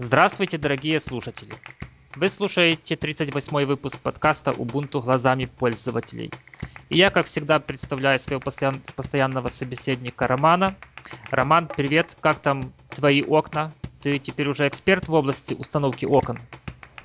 Здравствуйте, 0.00 0.58
дорогие 0.58 1.00
слушатели! 1.00 1.52
Вы 2.14 2.28
слушаете 2.28 2.94
38 2.94 3.64
выпуск 3.66 3.98
подкаста 3.98 4.52
Ubuntu 4.52 5.02
глазами 5.02 5.46
пользователей. 5.58 6.30
И 6.88 6.96
я, 6.96 7.10
как 7.10 7.26
всегда, 7.26 7.58
представляю 7.58 8.20
своего 8.20 8.40
постоян- 8.40 8.80
постоянного 8.94 9.48
собеседника 9.48 10.28
Романа. 10.28 10.76
Роман, 11.32 11.66
привет, 11.66 12.16
как 12.20 12.38
там 12.38 12.72
твои 12.90 13.22
окна? 13.22 13.72
Ты 14.00 14.20
теперь 14.20 14.48
уже 14.48 14.68
эксперт 14.68 15.08
в 15.08 15.14
области 15.14 15.54
установки 15.54 16.04
окон. 16.06 16.38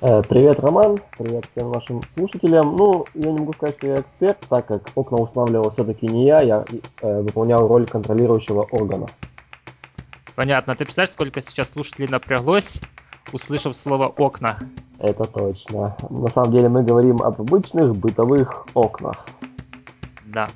Э, 0.01 0.21
Привет, 0.21 0.59
Роман. 0.59 0.99
Привет 1.17 1.45
всем 1.49 1.71
нашим 1.71 2.03
слушателям. 2.11 2.75
Ну, 2.75 3.07
я 3.15 3.31
не 3.31 3.39
могу 3.39 3.53
сказать, 3.53 3.75
что 3.75 3.87
я 3.87 3.99
эксперт, 4.01 4.37
так 4.47 4.67
как 4.67 4.89
окна 4.93 5.17
устанавливал 5.17 5.71
все-таки 5.71 6.05
не 6.05 6.27
я, 6.27 6.43
я 6.43 6.63
э, 7.01 7.21
выполнял 7.21 7.67
роль 7.67 7.87
контролирующего 7.87 8.67
органа. 8.69 9.07
Понятно. 10.35 10.73
Ты 10.73 10.85
представляешь, 10.85 11.11
сколько 11.13 11.41
сейчас 11.41 11.69
слушателей 11.69 12.07
напряглось, 12.07 12.81
услышав 13.33 13.75
слово 13.75 14.07
«окна»? 14.07 14.57
Это 14.99 15.25
точно. 15.25 15.97
На 16.09 16.29
самом 16.29 16.51
деле 16.51 16.69
мы 16.69 16.83
говорим 16.83 17.21
об 17.21 17.41
обычных 17.41 17.95
бытовых 17.95 18.65
окнах. 18.73 19.25
Да. 20.25 20.47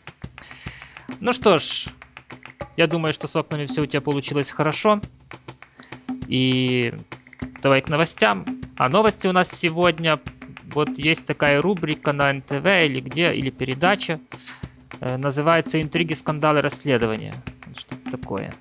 Ну 1.19 1.33
что 1.33 1.57
ж, 1.57 1.87
я 2.77 2.87
думаю, 2.87 3.13
что 3.13 3.27
с 3.27 3.35
окнами 3.35 3.65
все 3.65 3.81
у 3.81 3.85
тебя 3.85 4.01
получилось 4.01 4.51
хорошо. 4.51 5.01
И 6.27 6.93
давай 7.61 7.81
к 7.81 7.89
новостям. 7.89 8.45
А 8.77 8.89
новости 8.89 9.27
у 9.27 9.31
нас 9.31 9.49
сегодня, 9.49 10.19
вот 10.73 10.89
есть 10.97 11.25
такая 11.25 11.61
рубрика 11.61 12.13
на 12.13 12.31
НТВ 12.31 12.65
или 12.65 13.01
где, 13.01 13.33
или 13.33 13.49
передача. 13.49 14.19
э, 14.99 15.17
Называется 15.17 15.81
«Интриги, 15.81 16.13
скандалы, 16.13 16.61
расследования». 16.61 17.33
Что-то 17.75 18.11
такое. 18.11 18.53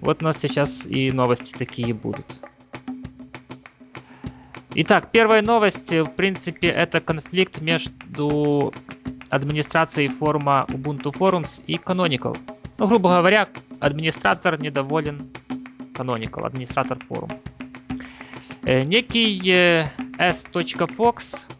Вот 0.00 0.22
у 0.22 0.24
нас 0.24 0.38
сейчас 0.38 0.86
и 0.86 1.10
новости 1.12 1.52
такие 1.52 1.92
будут. 1.92 2.42
Итак, 4.72 5.10
первая 5.10 5.42
новость, 5.42 5.92
в 5.92 6.10
принципе, 6.10 6.68
это 6.68 7.00
конфликт 7.00 7.60
между 7.60 8.72
администрацией 9.28 10.06
форума 10.06 10.64
Ubuntu 10.68 11.12
Forums 11.12 11.60
и 11.66 11.74
Canonical. 11.74 12.38
Ну, 12.78 12.86
грубо 12.86 13.08
говоря, 13.10 13.48
администратор 13.80 14.62
недоволен 14.62 15.28
Canonical, 15.94 16.46
администратор 16.46 16.98
форума. 17.08 17.34
Э, 18.62 18.84
Некий 18.84 19.40
э, 19.50 19.88
S.Fox, 20.18 21.50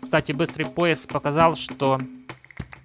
кстати, 0.00 0.32
быстрый 0.32 0.64
поиск 0.64 1.10
показал, 1.10 1.56
что 1.56 1.98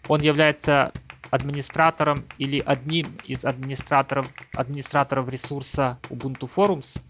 он 0.10 0.22
является 0.22 0.92
администратором 1.32 2.26
или 2.38 2.62
одним 2.66 3.08
из 3.24 3.46
администраторов, 3.46 4.28
администраторов 4.56 5.30
ресурса 5.30 6.00
Ubuntu 6.10 6.50
Forums, 6.54 7.02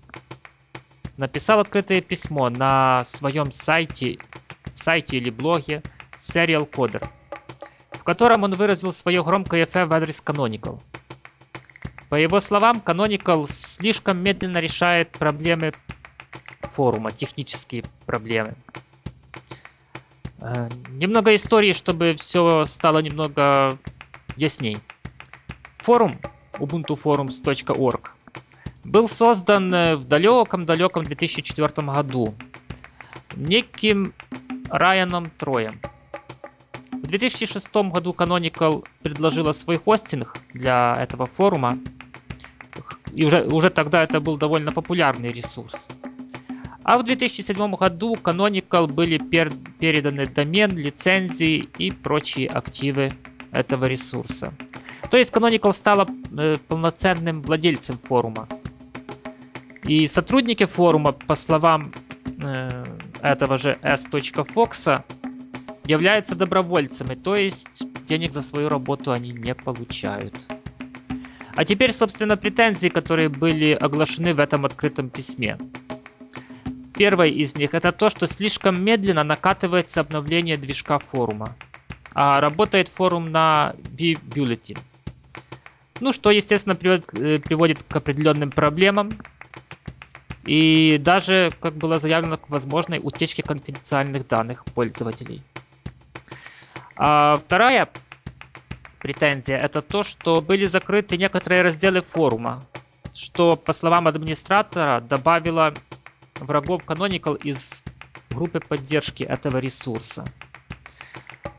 написал 1.19 1.59
открытое 1.59 1.99
письмо 1.99 2.49
на 2.49 3.03
своем 3.03 3.51
сайте, 3.51 4.17
сайте 4.73 5.17
или 5.17 5.29
блоге 5.29 5.83
Serial 6.15 6.67
Coder, 6.69 7.05
в 7.91 8.03
котором 8.03 8.43
он 8.43 8.53
выразил 8.53 8.93
свое 8.93 9.21
громкое 9.21 9.65
фе 9.65 9.85
в 9.85 9.93
адрес 9.93 10.23
Canonical. 10.25 10.79
По 12.07 12.15
его 12.15 12.39
словам, 12.39 12.81
Canonical 12.83 13.45
слишком 13.49 14.19
медленно 14.19 14.59
решает 14.59 15.11
проблемы 15.11 15.73
форума, 16.61 17.11
технические 17.11 17.83
проблемы. 18.05 18.55
Э, 20.39 20.69
Немного 20.91 21.35
истории, 21.35 21.73
чтобы 21.73 22.15
все 22.17 22.65
стало 22.65 22.99
немного 22.99 23.77
ясней. 24.37 24.77
Форум 25.79 26.17
ubuntuforums.org 26.53 28.11
был 28.89 29.07
создан 29.07 29.73
э, 29.73 29.95
в 29.95 30.05
далеком-далеком 30.05 31.03
2004 31.03 31.87
году 31.87 32.33
неким 33.35 34.13
Райаном 34.69 35.29
Троем. 35.37 35.79
В 36.91 37.07
2006 37.07 37.71
году 37.73 38.15
Canonical 38.17 38.83
предложила 39.03 39.51
свой 39.51 39.77
хостинг 39.77 40.37
для 40.53 40.95
этого 40.99 41.27
форума. 41.27 41.77
И 43.13 43.25
уже, 43.25 43.43
уже 43.43 43.69
тогда 43.69 44.03
это 44.03 44.19
был 44.19 44.37
довольно 44.37 44.71
популярный 44.71 45.31
ресурс. 45.31 45.91
А 46.83 46.97
в 46.97 47.03
2007 47.03 47.75
году 47.75 48.15
Canonical 48.15 48.91
были 48.91 49.19
пер- 49.19 49.53
переданы 49.79 50.25
домен, 50.25 50.75
лицензии 50.75 51.69
и 51.77 51.91
прочие 51.91 52.47
активы 52.47 53.11
этого 53.51 53.85
ресурса. 53.85 54.51
То 55.11 55.17
есть 55.17 55.31
Canonical 55.31 55.73
стала 55.73 56.07
э, 56.37 56.57
полноценным 56.67 57.41
владельцем 57.43 57.99
форума. 57.99 58.47
И 59.89 60.05
сотрудники 60.05 60.67
форума, 60.67 61.13
по 61.13 61.33
словам 61.33 61.91
э, 62.43 62.85
этого 63.23 63.57
же 63.57 63.75
S.Fox, 63.81 65.03
являются 65.85 66.35
добровольцами, 66.35 67.15
то 67.15 67.35
есть 67.35 67.81
денег 68.05 68.31
за 68.33 68.43
свою 68.43 68.69
работу 68.69 69.11
они 69.11 69.31
не 69.31 69.55
получают. 69.55 70.47
А 71.55 71.65
теперь, 71.65 71.91
собственно, 71.91 72.37
претензии, 72.37 72.89
которые 72.89 73.29
были 73.29 73.71
оглашены 73.71 74.35
в 74.35 74.39
этом 74.39 74.63
открытом 74.63 75.09
письме. 75.09 75.57
Первой 76.95 77.31
из 77.31 77.57
них 77.57 77.73
это 77.73 77.91
то, 77.91 78.11
что 78.11 78.27
слишком 78.27 78.83
медленно 78.83 79.23
накатывается 79.23 80.01
обновление 80.01 80.57
движка 80.57 80.99
форума. 80.99 81.55
А 82.13 82.39
работает 82.39 82.89
форум 82.89 83.31
на 83.31 83.73
V-Bulletin. 83.97 84.77
Ну, 85.99 86.13
что, 86.13 86.29
естественно, 86.29 86.75
приводит, 86.75 87.11
э, 87.15 87.39
приводит 87.39 87.81
к 87.81 87.95
определенным 87.95 88.51
проблемам. 88.51 89.09
И 90.49 90.97
даже, 90.97 91.51
как 91.61 91.75
было 91.75 91.99
заявлено, 91.99 92.37
к 92.37 92.49
возможной 92.49 92.99
утечке 93.03 93.43
конфиденциальных 93.43 94.27
данных 94.27 94.65
пользователей. 94.65 95.43
А 96.97 97.37
вторая 97.37 97.87
претензия 98.97 99.59
это 99.59 99.83
то, 99.83 100.01
что 100.01 100.41
были 100.41 100.65
закрыты 100.65 101.17
некоторые 101.17 101.61
разделы 101.61 102.01
форума, 102.01 102.65
что, 103.13 103.55
по 103.55 103.73
словам 103.73 104.07
администратора, 104.07 105.01
добавило 105.01 105.71
врагов 106.39 106.81
Canonical 106.83 107.39
из 107.43 107.83
группы 108.31 108.59
поддержки 108.59 109.21
этого 109.21 109.59
ресурса. 109.59 110.25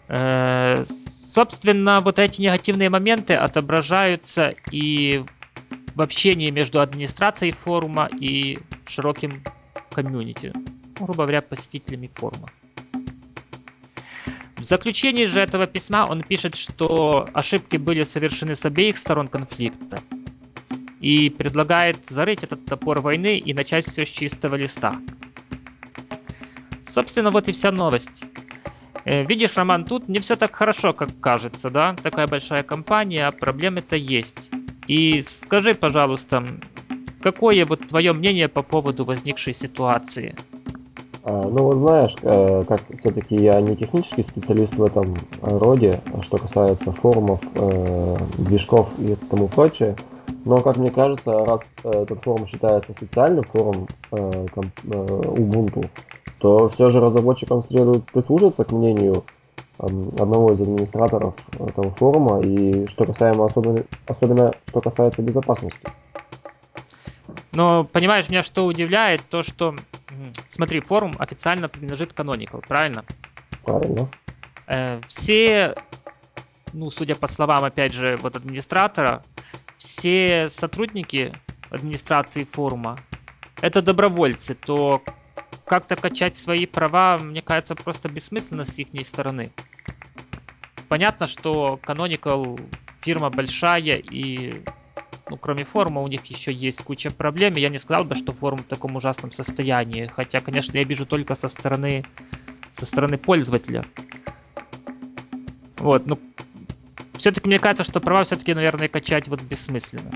Э, 0.09 0.85
Собственно, 1.33 2.01
вот 2.01 2.19
эти 2.19 2.43
негативные 2.43 2.91
моменты 2.91 3.35
отображаются 3.35 4.53
и 4.73 5.25
в 5.95 6.03
общении 6.03 6.51
между 6.51 6.81
администрацией 6.81 7.53
форума 7.53 8.11
и 8.19 8.59
широким 8.87 9.43
комьюнити, 9.91 10.53
ну, 10.55 11.07
грубо 11.07 11.25
говоря, 11.25 11.43
посетителями 11.43 12.11
форума. 12.15 12.49
В 14.57 14.65
заключении 14.65 15.25
же 15.25 15.41
этого 15.41 15.67
письма 15.67 16.07
он 16.07 16.23
пишет, 16.23 16.55
что 16.55 17.27
ошибки 17.33 17.79
были 17.79 18.03
совершены 18.03 18.55
с 18.55 18.67
обеих 18.67 18.99
сторон 18.99 19.29
конфликта 19.29 20.01
и 21.01 21.31
предлагает 21.31 22.05
зарыть 22.07 22.45
этот 22.45 22.67
топор 22.67 23.01
войны 23.01 23.39
и 23.39 23.55
начать 23.55 23.87
все 23.87 24.05
с 24.05 24.09
чистого 24.11 24.57
листа. 24.57 25.01
Собственно, 26.85 27.31
вот 27.31 27.49
и 27.49 27.53
вся 27.53 27.73
новость. 27.73 28.27
Э, 29.05 29.25
Видишь, 29.25 29.57
Роман, 29.57 29.85
тут 29.85 30.09
не 30.09 30.19
все 30.19 30.37
так 30.37 30.55
хорошо, 30.55 30.93
как 30.93 31.09
кажется, 31.21 31.71
да? 31.71 31.95
Такая 31.95 32.27
большая 32.27 32.63
компания, 32.63 33.27
а 33.27 33.33
проблемы-то 33.33 33.97
есть. 33.97 34.51
И 34.87 35.23
скажи, 35.23 35.73
пожалуйста, 35.75 36.45
какое 37.23 37.65
вот 37.67 37.87
твое 37.87 38.13
мнение 38.13 38.49
по 38.49 38.63
поводу 38.63 39.05
возникшей 39.05 39.55
ситуации? 39.55 40.35
А, 41.23 41.43
Ну 41.43 41.65
вот 41.65 41.79
знаешь, 41.79 42.17
э, 42.23 42.65
как 42.67 42.81
все-таки 42.99 43.37
я 43.37 43.61
не 43.61 43.77
технический 43.77 44.23
специалист 44.23 44.75
в 44.75 44.83
этом 44.83 45.15
роде, 45.43 46.01
а 46.15 46.23
что 46.23 46.39
касается 46.39 46.93
форумов, 46.93 47.41
э, 47.55 48.17
движков 48.39 48.99
и 48.99 49.17
тому 49.31 49.49
прочее. 49.49 49.97
Но, 50.45 50.61
как 50.63 50.79
мне 50.79 50.91
кажется, 50.91 51.45
раз 51.45 51.75
э, 51.85 51.91
этот 51.91 52.23
форум 52.23 52.47
считается 52.47 52.93
официальным 52.93 53.45
форумом 53.45 53.87
Ubuntu, 54.11 55.89
то 56.39 56.69
все 56.69 56.89
же 56.89 57.01
разработчикам 57.01 57.63
следует 57.69 58.05
прислушаться 58.05 58.65
к 58.65 58.73
мнению 58.73 59.23
одного 59.79 60.53
из 60.53 60.61
администраторов 60.61 61.35
этого 61.59 61.91
форума 61.91 62.41
и 62.41 62.87
что 62.89 63.05
касаемо 63.05 63.47
особенно, 63.47 63.83
особенно 64.07 64.53
что 64.69 64.81
касается 64.81 65.23
безопасности. 65.23 65.79
Но, 67.53 67.85
понимаешь, 67.85 68.29
меня 68.29 68.43
что 68.43 68.67
удивляет, 68.67 69.23
то 69.29 69.43
что, 69.43 69.75
смотри, 70.47 70.81
форум 70.81 71.17
официально 71.19 71.69
принадлежит 71.69 72.13
Canonical, 72.13 72.65
правильно? 72.67 73.05
Правильно? 73.65 74.09
Э, 74.69 75.01
все, 75.09 75.75
ну, 76.73 76.91
судя 76.91 77.17
по 77.17 77.27
словам, 77.27 77.65
опять 77.65 77.93
же, 77.93 78.17
вот 78.19 78.37
администратора, 78.37 79.25
все 79.79 80.49
сотрудники 80.49 81.33
администрации 81.71 82.45
форума 82.45 82.99
это 83.61 83.83
добровольцы, 83.83 84.55
то 84.55 85.03
как-то 85.67 85.97
качать 85.97 86.35
свои 86.35 86.67
права, 86.67 87.19
мне 87.19 87.43
кажется, 87.43 87.75
просто 87.75 88.09
бессмысленно 88.09 88.65
с 88.65 88.79
их 88.79 89.07
стороны. 89.07 89.51
Понятно, 90.89 91.27
что 91.27 91.79
Canonical 91.85 92.61
фирма 93.03 93.31
большая 93.31 93.97
и 93.99 94.53
ну, 95.31 95.37
кроме 95.37 95.65
форума, 95.65 96.03
у 96.03 96.09
них 96.09 96.25
еще 96.25 96.53
есть 96.53 96.83
куча 96.83 97.13
проблем. 97.13 97.55
Я 97.55 97.69
не 97.69 97.79
сказал 97.79 98.05
бы, 98.05 98.17
что 98.17 98.33
форум 98.33 98.59
в 98.59 98.65
таком 98.65 98.97
ужасном 98.97 99.31
состоянии. 99.31 100.07
Хотя, 100.07 100.41
конечно, 100.41 100.77
я 100.77 100.83
вижу 100.83 101.07
только 101.07 101.37
со 101.37 101.49
стороны, 101.49 102.05
со 102.73 102.85
стороны 102.85 103.17
пользователя. 103.17 103.85
Вот, 105.79 106.07
ну, 106.07 106.19
все-таки 107.17 107.47
мне 107.47 107.61
кажется, 107.61 107.85
что 107.85 108.01
права 108.01 108.25
все-таки, 108.25 108.55
наверное, 108.55 108.89
качать 108.89 109.29
вот 109.29 109.41
бессмысленно. 109.41 110.11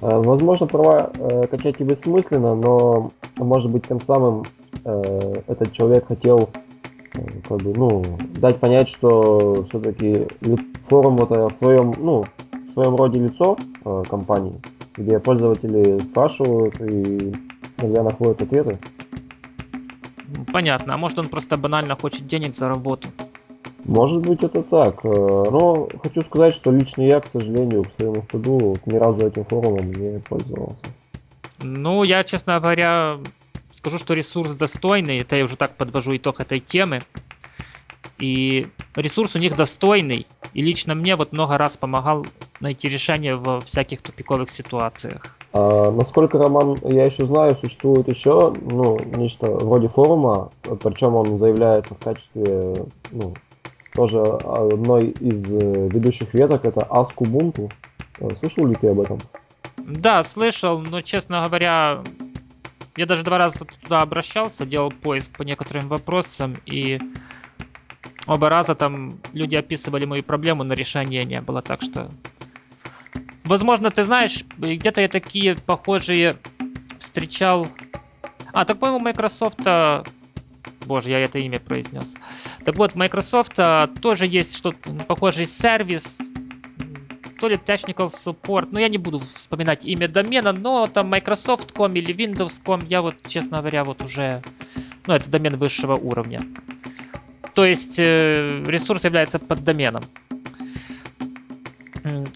Э, 0.00 0.22
возможно, 0.22 0.66
права 0.66 1.12
э, 1.14 1.46
качать 1.48 1.78
и 1.80 1.84
бессмысленно, 1.84 2.54
но, 2.54 3.12
может 3.36 3.70
быть, 3.70 3.86
тем 3.86 4.00
самым 4.00 4.44
э, 4.84 5.42
этот 5.48 5.72
человек 5.72 6.06
хотел 6.06 6.48
э, 7.12 7.20
как 7.46 7.58
бы, 7.58 7.74
ну, 7.76 8.02
дать 8.36 8.58
понять, 8.58 8.88
что 8.88 9.64
все-таки 9.68 10.26
форум 10.80 11.16
это 11.16 11.50
в 11.50 11.54
своем, 11.54 11.92
ну, 11.98 12.24
своем 12.76 12.94
роде 12.94 13.20
лицо 13.20 13.56
э, 13.84 14.02
компании, 14.08 14.60
где 14.96 15.18
пользователи 15.18 15.98
спрашивают 15.98 16.78
и 16.80 17.32
иногда 17.78 18.02
находят 18.02 18.42
ответы. 18.42 18.78
Понятно. 20.52 20.94
А 20.94 20.98
может 20.98 21.18
он 21.18 21.28
просто 21.28 21.56
банально 21.56 21.96
хочет 21.96 22.26
денег 22.26 22.54
за 22.54 22.68
работу? 22.68 23.08
Может 23.86 24.26
быть 24.26 24.42
это 24.42 24.62
так. 24.62 25.02
Э, 25.04 25.08
но 25.08 25.88
хочу 26.02 26.20
сказать, 26.20 26.54
что 26.54 26.70
лично 26.70 27.00
я, 27.00 27.20
к 27.20 27.26
сожалению, 27.28 27.84
к 27.84 27.92
своему 27.92 28.22
стыду, 28.28 28.76
ни 28.84 28.96
разу 28.96 29.26
этим 29.26 29.46
форумом 29.46 29.90
не 29.92 30.18
пользовался. 30.20 30.76
Ну, 31.62 32.02
я, 32.02 32.24
честно 32.24 32.60
говоря, 32.60 33.18
скажу, 33.70 33.98
что 33.98 34.12
ресурс 34.12 34.54
достойный. 34.54 35.20
Это 35.20 35.36
я 35.36 35.44
уже 35.44 35.56
так 35.56 35.76
подвожу 35.76 36.14
итог 36.14 36.40
этой 36.40 36.60
темы. 36.60 37.00
И 38.18 38.66
ресурс 38.96 39.34
у 39.36 39.38
них 39.38 39.56
достойный. 39.56 40.26
И 40.54 40.62
лично 40.62 40.94
мне 40.94 41.16
вот 41.16 41.32
много 41.32 41.58
раз 41.58 41.76
помогал 41.76 42.26
найти 42.60 42.88
решение 42.88 43.36
во 43.36 43.60
всяких 43.60 44.02
тупиковых 44.02 44.50
ситуациях. 44.50 45.36
А, 45.52 45.90
насколько, 45.90 46.38
Роман, 46.38 46.78
я 46.84 47.04
еще 47.04 47.26
знаю, 47.26 47.56
существует 47.56 48.08
еще 48.08 48.54
ну, 48.60 48.98
нечто 49.16 49.50
вроде 49.50 49.88
форума, 49.88 50.50
причем 50.82 51.14
он 51.14 51.38
заявляется 51.38 51.94
в 51.94 51.98
качестве 51.98 52.86
ну, 53.10 53.34
тоже 53.94 54.20
одной 54.20 55.08
из 55.08 55.52
э, 55.52 55.88
ведущих 55.88 56.34
веток, 56.34 56.64
это 56.64 56.80
Ask 56.90 57.16
Ubuntu. 57.16 57.72
Э, 58.18 58.28
слышал 58.38 58.66
ли 58.66 58.74
ты 58.74 58.88
об 58.88 59.00
этом? 59.00 59.18
Да, 59.78 60.22
слышал, 60.22 60.78
но, 60.80 61.00
честно 61.00 61.44
говоря, 61.46 62.02
я 62.96 63.06
даже 63.06 63.22
два 63.22 63.38
раза 63.38 63.64
туда 63.64 64.02
обращался, 64.02 64.66
делал 64.66 64.90
поиск 64.90 65.36
по 65.36 65.42
некоторым 65.42 65.88
вопросам, 65.88 66.56
и 66.66 66.98
оба 68.26 68.48
раза 68.48 68.74
там 68.74 69.18
люди 69.32 69.56
описывали 69.56 70.04
мою 70.04 70.22
проблему, 70.22 70.64
но 70.64 70.74
решения 70.74 71.24
не 71.24 71.40
было, 71.40 71.62
так 71.62 71.82
что... 71.82 72.10
Возможно, 73.44 73.90
ты 73.90 74.02
знаешь, 74.02 74.44
где-то 74.58 75.00
я 75.00 75.08
такие 75.08 75.54
похожие 75.54 76.36
встречал... 76.98 77.68
А, 78.52 78.64
так, 78.64 78.78
по-моему, 78.78 79.04
Microsoft... 79.04 79.60
Боже, 80.84 81.10
я 81.10 81.20
это 81.20 81.38
имя 81.38 81.58
произнес. 81.58 82.16
Так 82.64 82.76
вот, 82.76 82.94
Microsoft 82.94 83.58
тоже 84.00 84.26
есть 84.26 84.56
что-то 84.56 84.92
похожий 85.06 85.46
сервис, 85.46 86.18
то 87.40 87.48
ли 87.48 87.56
Technical 87.56 88.08
Support, 88.08 88.68
ну 88.70 88.78
я 88.78 88.88
не 88.88 88.98
буду 88.98 89.20
вспоминать 89.34 89.84
имя 89.84 90.08
домена, 90.08 90.52
но 90.52 90.86
там 90.86 91.08
Microsoft.com 91.12 91.92
или 91.94 92.14
Windows.com, 92.14 92.80
я 92.88 93.02
вот, 93.02 93.16
честно 93.26 93.58
говоря, 93.58 93.84
вот 93.84 94.02
уже, 94.02 94.42
ну 95.06 95.14
это 95.14 95.28
домен 95.28 95.56
высшего 95.56 95.96
уровня. 95.96 96.40
То 97.56 97.64
есть 97.64 97.98
э, 97.98 98.62
ресурс 98.66 99.04
является 99.04 99.38
поддоменом. 99.38 100.02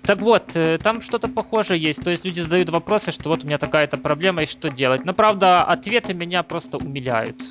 Так 0.02 0.22
вот, 0.22 0.56
э, 0.56 0.78
там 0.78 1.02
что-то 1.02 1.28
похожее 1.28 1.78
есть. 1.78 2.02
То 2.02 2.10
есть 2.10 2.24
люди 2.24 2.40
задают 2.40 2.70
вопросы, 2.70 3.12
что 3.12 3.28
вот 3.28 3.44
у 3.44 3.46
меня 3.46 3.58
такая-то 3.58 3.98
проблема 3.98 4.44
и 4.44 4.46
что 4.46 4.70
делать. 4.70 5.04
Но 5.04 5.12
правда, 5.12 5.62
ответы 5.62 6.14
меня 6.14 6.42
просто 6.42 6.78
умиляют. 6.78 7.44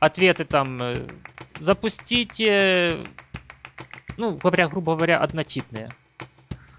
Ответы 0.00 0.44
там 0.44 0.82
э, 0.82 1.06
запустите, 1.60 2.98
ну, 4.16 4.32
говоря, 4.36 4.66
грубо 4.68 4.96
говоря, 4.96 5.20
однотипные. 5.20 5.90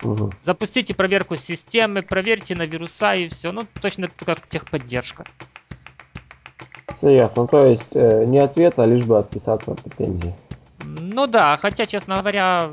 Угу. 0.04 0.34
Запустите 0.42 0.94
проверку 0.94 1.38
системы, 1.38 2.02
проверьте 2.02 2.56
на 2.56 2.66
вируса 2.66 3.16
и 3.16 3.30
все. 3.30 3.54
Ну, 3.54 3.66
точно 3.80 4.10
как 4.10 4.48
техподдержка. 4.48 5.24
Все 7.02 7.16
ясно. 7.16 7.48
То 7.48 7.66
есть 7.66 7.96
э, 7.96 8.26
не 8.26 8.38
ответ, 8.38 8.78
а 8.78 8.86
лишь 8.86 9.06
бы 9.06 9.18
отписаться 9.18 9.72
от 9.72 9.82
претензий. 9.82 10.34
Ну 10.84 11.26
да, 11.26 11.58
хотя, 11.58 11.88
честно 11.88 12.18
говоря, 12.18 12.70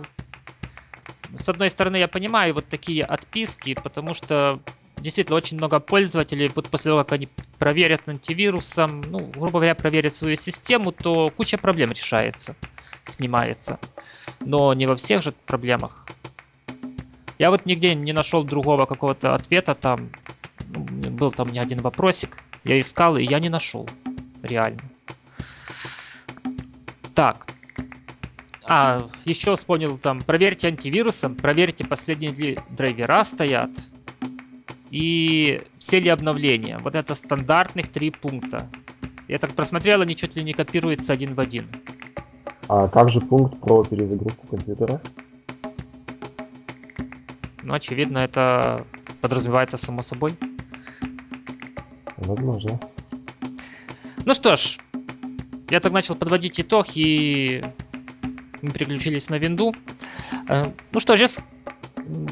с 1.35 1.49
одной 1.49 1.71
стороны, 1.71 1.97
я 1.97 2.09
понимаю 2.09 2.53
вот 2.53 2.67
такие 2.69 3.05
отписки, 3.05 3.73
потому 3.83 4.13
что 4.13 4.61
действительно 4.99 5.39
очень 5.39 5.57
много 5.57 5.81
пользователей, 5.81 6.51
вот 6.55 6.69
после 6.69 6.91
того, 6.91 7.05
как 7.05 7.13
они 7.13 7.31
проверят 7.59 8.03
антивирусом, 8.07 9.01
ну, 9.09 9.19
грубо 9.19 9.61
говоря, 9.61 9.75
проверят 9.75 10.15
свою 10.15 10.37
систему, 10.37 10.93
то 10.93 11.33
куча 11.35 11.57
проблем 11.57 11.91
решается, 11.91 12.55
снимается. 13.07 13.79
Но 14.41 14.75
не 14.75 14.87
во 14.87 14.97
всех 14.97 15.23
же 15.23 15.33
проблемах. 15.47 16.07
Я 17.39 17.51
вот 17.51 17.65
нигде 17.65 17.95
не 17.95 18.13
нашел 18.13 18.45
другого 18.45 18.85
какого-то 18.85 19.35
ответа 19.35 19.75
там. 19.75 20.11
Ну, 20.67 21.11
был 21.13 21.33
там 21.33 21.49
не 21.49 21.61
один 21.61 21.81
вопросик. 21.81 22.43
Я 22.65 22.79
искал, 22.79 23.17
и 23.17 23.25
я 23.25 23.39
не 23.39 23.49
нашел 23.49 23.89
реально. 24.43 24.81
Так. 27.15 27.47
А, 28.69 29.09
еще 29.25 29.57
вспомнил 29.57 29.97
там, 29.99 30.21
проверьте 30.21 30.69
антивирусом, 30.69 31.35
проверьте, 31.35 31.85
последние 31.87 32.33
ли 32.33 32.59
драйвера 32.71 33.25
стоят. 33.25 33.71
И 34.91 35.61
все 35.79 36.01
ли 36.01 36.09
обновления. 36.09 36.79
Вот 36.79 36.95
это 36.95 37.15
стандартных 37.15 37.89
три 37.89 38.11
пункта. 38.11 38.69
Я 39.27 39.39
так 39.39 39.53
просмотрел, 39.53 40.01
они 40.03 40.17
чуть 40.17 40.37
ли 40.37 40.45
не 40.45 40.53
копируются 40.53 41.13
один 41.13 41.35
в 41.35 41.41
один. 41.41 41.67
А 42.69 42.89
как 42.89 43.09
же 43.09 43.21
пункт 43.21 43.59
про 43.61 43.83
перезагрузку 43.85 44.47
компьютера? 44.47 45.01
Ну, 47.63 47.75
очевидно, 47.75 48.19
это 48.19 48.87
подразумевается 49.21 49.77
само 49.77 50.03
собой. 50.03 50.35
Возможно. 52.17 52.79
Ну 54.29 54.35
что 54.35 54.57
ж, 54.57 54.77
я 55.71 55.81
так 55.81 55.91
начал 55.91 56.15
подводить 56.15 56.61
итог, 56.61 56.89
и 56.97 57.65
мы 58.61 58.71
переключились 58.73 59.31
на 59.31 59.37
винду. 59.37 59.75
Э, 60.51 60.71
ну 60.93 61.01
что 61.01 61.17
ж, 61.17 61.21
я 61.21 61.29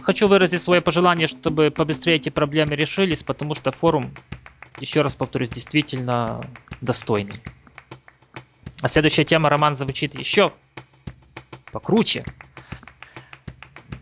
хочу 0.02 0.28
выразить 0.28 0.60
свое 0.60 0.82
пожелание, 0.82 1.26
чтобы 1.26 1.70
побыстрее 1.70 2.16
эти 2.16 2.28
проблемы 2.28 2.76
решились, 2.76 3.22
потому 3.22 3.54
что 3.54 3.72
форум, 3.72 4.12
еще 4.78 5.00
раз 5.00 5.16
повторюсь, 5.16 5.48
действительно 5.48 6.42
достойный. 6.82 7.42
А 8.82 8.88
следующая 8.88 9.24
тема, 9.24 9.48
Роман, 9.48 9.74
звучит 9.74 10.14
еще 10.14 10.52
покруче. 11.72 12.26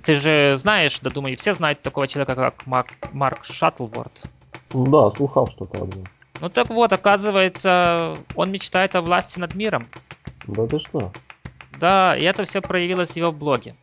Ты 0.02 0.16
же 0.16 0.58
знаешь, 0.58 0.98
да 0.98 1.10
думаю, 1.10 1.36
все 1.36 1.54
знают 1.54 1.80
такого 1.80 2.08
человека, 2.08 2.34
как 2.34 2.66
Марк, 2.66 2.88
Марк 3.12 3.44
Шаттлворд. 3.44 4.24
Да, 4.72 5.12
слухал 5.12 5.46
что-то 5.46 5.82
об 5.82 5.94
нем. 5.94 6.04
Ну 6.40 6.48
так 6.48 6.70
вот, 6.70 6.92
оказывается, 6.92 8.16
он 8.34 8.50
мечтает 8.50 8.94
о 8.96 9.02
власти 9.02 9.38
над 9.38 9.54
миром. 9.54 9.86
Да 10.46 10.66
ты 10.66 10.78
что? 10.78 11.12
Да, 11.80 12.16
и 12.16 12.22
это 12.22 12.44
все 12.44 12.60
проявилось 12.60 13.12
в 13.12 13.16
его 13.16 13.32
блоге. 13.32 13.74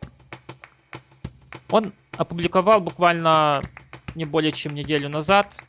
Он 1.70 1.92
опубликовал 2.16 2.80
буквально 2.80 3.62
не 4.14 4.24
более 4.24 4.52
чем 4.52 4.74
неделю 4.74 5.08
назад 5.08 5.62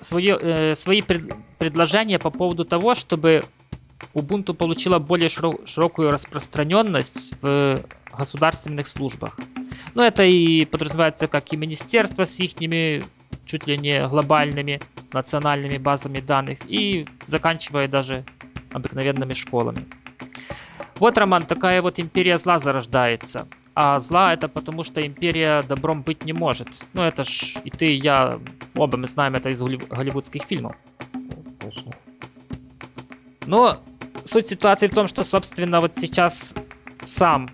свои, 0.00 0.30
э, 0.30 0.74
свои 0.74 1.02
пред, 1.02 1.32
предложения 1.58 2.18
по 2.18 2.30
поводу 2.30 2.64
того, 2.64 2.94
чтобы 2.94 3.44
Ubuntu 4.14 4.54
получила 4.54 4.98
более 4.98 5.28
широкую 5.28 6.10
распространенность 6.10 7.34
в 7.40 7.82
государственных 8.16 8.88
службах. 8.88 9.38
Ну, 9.94 10.02
это 10.02 10.24
и 10.24 10.64
подразумевается 10.64 11.28
как 11.28 11.52
и 11.52 11.56
министерство 11.56 12.24
с 12.24 12.38
их 12.40 12.54
чуть 13.46 13.66
ли 13.66 13.78
не 13.78 14.06
глобальными 14.08 14.80
национальными 15.12 15.78
базами 15.78 16.20
данных 16.20 16.58
и 16.66 17.06
заканчивая 17.26 17.88
даже 17.88 18.24
обыкновенными 18.72 19.34
школами. 19.34 19.86
Вот, 20.96 21.16
Роман, 21.16 21.42
такая 21.42 21.80
вот 21.80 21.98
империя 21.98 22.36
зла 22.38 22.58
зарождается. 22.58 23.48
А 23.74 23.98
зла 24.00 24.34
это 24.34 24.48
потому, 24.48 24.84
что 24.84 25.04
империя 25.04 25.62
добром 25.62 26.02
быть 26.02 26.24
не 26.24 26.32
может. 26.32 26.86
Ну 26.92 27.02
это 27.02 27.24
ж 27.24 27.56
и 27.64 27.70
ты, 27.70 27.94
и 27.94 28.00
я, 28.00 28.38
оба 28.76 28.98
мы 28.98 29.06
знаем 29.06 29.34
это 29.34 29.48
из 29.48 29.60
голливудских 29.60 30.42
фильмов. 30.44 30.76
Точно. 31.60 31.92
Но 33.46 33.78
суть 34.24 34.48
ситуации 34.48 34.88
в 34.88 34.94
том, 34.94 35.06
что, 35.06 35.24
собственно, 35.24 35.80
вот 35.80 35.96
сейчас 35.96 36.54
сам 37.02 37.48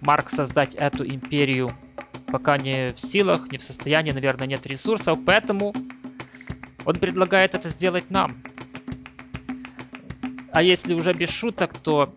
Марк 0.00 0.30
создать 0.30 0.74
эту 0.74 1.06
империю 1.06 1.70
пока 2.26 2.58
не 2.58 2.92
в 2.94 3.00
силах, 3.00 3.50
не 3.50 3.58
в 3.58 3.62
состоянии, 3.62 4.12
наверное, 4.12 4.46
нет 4.46 4.66
ресурсов, 4.66 5.18
поэтому 5.24 5.74
он 6.88 6.94
предлагает 6.94 7.54
это 7.54 7.68
сделать 7.68 8.10
нам. 8.10 8.42
А 10.52 10.62
если 10.62 10.94
уже 10.94 11.12
без 11.12 11.28
шуток, 11.28 11.74
то 11.74 12.14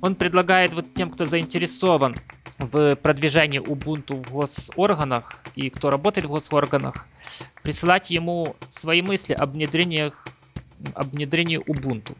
он 0.00 0.14
предлагает 0.14 0.72
вот 0.72 0.94
тем, 0.94 1.10
кто 1.10 1.26
заинтересован 1.26 2.14
в 2.58 2.94
продвижении 2.94 3.60
Ubuntu 3.60 4.24
в 4.24 4.32
госорганах 4.32 5.42
и 5.56 5.68
кто 5.68 5.90
работает 5.90 6.28
в 6.28 6.30
госорганах, 6.30 7.08
присылать 7.64 8.12
ему 8.12 8.54
свои 8.70 9.02
мысли 9.02 9.32
об 9.32 9.50
внедрениях, 9.50 10.28
об 10.94 11.08
внедрении 11.08 11.58
Ubuntu. 11.58 12.16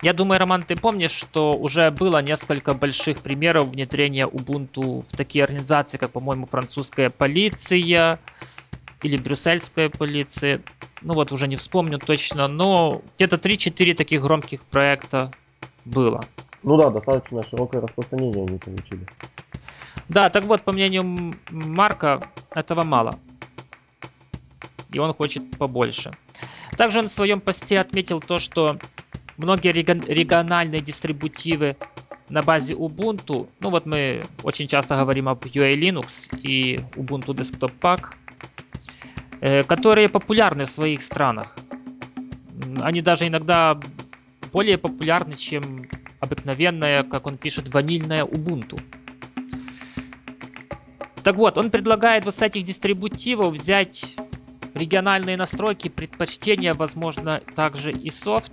Я 0.00 0.12
думаю, 0.12 0.38
Роман, 0.38 0.62
ты 0.62 0.76
помнишь, 0.76 1.10
что 1.10 1.54
уже 1.54 1.90
было 1.90 2.22
несколько 2.22 2.72
больших 2.72 3.18
примеров 3.18 3.66
внедрения 3.66 4.28
Ubuntu 4.28 5.02
в 5.02 5.16
такие 5.16 5.42
организации, 5.42 5.98
как, 5.98 6.12
по-моему, 6.12 6.46
французская 6.46 7.10
полиция 7.10 8.20
или 9.02 9.16
брюссельская 9.16 9.88
полиция. 9.88 10.60
Ну 11.02 11.14
вот, 11.14 11.32
уже 11.32 11.48
не 11.48 11.56
вспомню 11.56 11.98
точно, 11.98 12.48
но 12.48 13.02
где-то 13.16 13.36
3-4 13.36 13.94
таких 13.94 14.22
громких 14.22 14.64
проекта 14.64 15.30
было. 15.84 16.20
Ну 16.62 16.76
да, 16.76 16.90
достаточно 16.90 17.42
широкое 17.42 17.80
распространение 17.80 18.44
они 18.44 18.58
получили. 18.58 19.06
Да, 20.08 20.28
так 20.28 20.44
вот, 20.44 20.62
по 20.62 20.72
мнению 20.72 21.34
Марка, 21.50 22.22
этого 22.54 22.82
мало. 22.82 23.18
И 24.92 24.98
он 24.98 25.14
хочет 25.14 25.56
побольше. 25.56 26.10
Также 26.76 26.98
он 26.98 27.08
в 27.08 27.12
своем 27.12 27.40
посте 27.40 27.78
отметил 27.78 28.20
то, 28.20 28.38
что 28.38 28.78
многие 29.36 29.72
региональные 29.72 30.80
дистрибутивы 30.80 31.76
на 32.28 32.42
базе 32.42 32.74
Ubuntu, 32.74 33.48
ну 33.60 33.70
вот 33.70 33.86
мы 33.86 34.22
очень 34.42 34.68
часто 34.68 34.96
говорим 34.96 35.28
об 35.28 35.44
UA 35.44 35.74
Linux 35.76 36.36
и 36.42 36.76
Ubuntu 36.94 37.34
Desktop 37.34 37.72
Pack, 37.80 38.14
которые 39.40 40.08
популярны 40.08 40.64
в 40.64 40.70
своих 40.70 41.02
странах. 41.02 41.56
Они 42.80 43.02
даже 43.02 43.26
иногда 43.26 43.78
более 44.52 44.78
популярны, 44.78 45.36
чем 45.36 45.86
обыкновенная, 46.20 47.02
как 47.02 47.26
он 47.26 47.38
пишет, 47.38 47.72
ванильная 47.72 48.24
Ubuntu. 48.24 48.80
Так 51.22 51.36
вот, 51.36 51.58
он 51.58 51.70
предлагает 51.70 52.24
вот 52.24 52.34
с 52.34 52.42
этих 52.42 52.64
дистрибутивов 52.64 53.54
взять 53.54 54.16
региональные 54.74 55.36
настройки, 55.36 55.88
предпочтения, 55.88 56.74
возможно, 56.74 57.40
также 57.54 57.92
и 57.92 58.10
софт, 58.10 58.52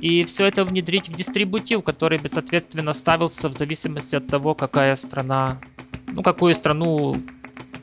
и 0.00 0.24
все 0.24 0.46
это 0.46 0.64
внедрить 0.64 1.08
в 1.08 1.14
дистрибутив, 1.14 1.82
который 1.82 2.18
бы, 2.18 2.28
соответственно, 2.28 2.92
ставился 2.92 3.48
в 3.48 3.54
зависимости 3.54 4.16
от 4.16 4.26
того, 4.26 4.54
какая 4.54 4.94
страна, 4.96 5.58
ну, 6.08 6.22
какую 6.22 6.54
страну 6.54 7.16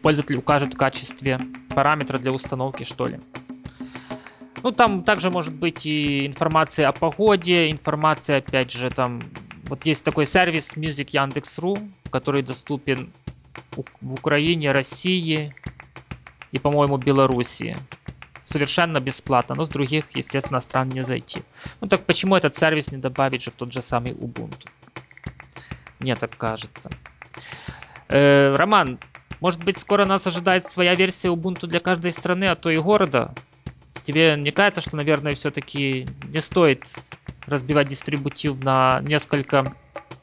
пользователь 0.04 0.36
укажет 0.36 0.76
в 0.76 0.78
качестве 0.78 1.40
параметра 1.70 2.20
для 2.20 2.32
установки, 2.32 2.84
что 2.84 3.08
ли. 3.08 3.20
Ну, 4.62 4.72
там 4.72 5.04
также 5.04 5.32
может 5.32 5.54
быть 5.54 5.86
и 5.86 6.28
информация 6.28 6.88
о 6.88 6.92
погоде, 6.92 7.72
информация, 7.72 8.38
опять 8.38 8.72
же, 8.72 8.90
там, 8.90 9.22
вот 9.66 9.86
есть 9.86 10.06
такой 10.06 10.26
сервис 10.26 10.78
Music 10.78 11.10
Яндекс.ру, 11.12 11.78
который 12.12 12.44
доступен 12.44 13.12
в 14.02 14.14
Украине, 14.14 14.72
России 14.72 15.54
и, 16.52 16.60
по-моему, 16.60 16.98
Белоруссии 16.98 17.76
совершенно 18.44 19.00
бесплатно, 19.00 19.56
но 19.56 19.66
с 19.66 19.70
других, 19.70 20.16
естественно, 20.16 20.60
стран 20.60 20.90
не 20.90 21.02
зайти. 21.02 21.42
Ну 21.82 21.88
так 21.88 22.06
почему 22.06 22.36
этот 22.36 22.56
сервис 22.56 22.92
не 22.92 22.98
добавить 22.98 23.44
же 23.44 23.52
в 23.52 23.56
тот 23.56 23.72
же 23.72 23.82
самый 23.82 24.12
Ubuntu? 24.12 24.68
Мне 26.00 26.16
так 26.16 26.38
кажется. 26.38 26.90
Э, 28.10 28.54
Роман, 28.56 29.00
может 29.44 29.62
быть, 29.66 29.78
скоро 29.78 30.06
нас 30.06 30.26
ожидает 30.26 30.68
своя 30.68 30.96
версия 30.96 31.28
Ubuntu 31.28 31.68
для 31.68 31.82
каждой 31.82 32.14
страны, 32.14 32.46
а 32.46 32.56
то 32.56 32.70
и 32.70 32.78
города? 32.78 33.34
Тебе 34.04 34.38
не 34.38 34.52
кажется, 34.52 34.80
что, 34.80 34.96
наверное, 34.96 35.34
все-таки 35.34 36.08
не 36.30 36.40
стоит 36.40 36.96
разбивать 37.46 37.90
дистрибутив 37.90 38.64
на 38.64 39.02
несколько 39.02 39.66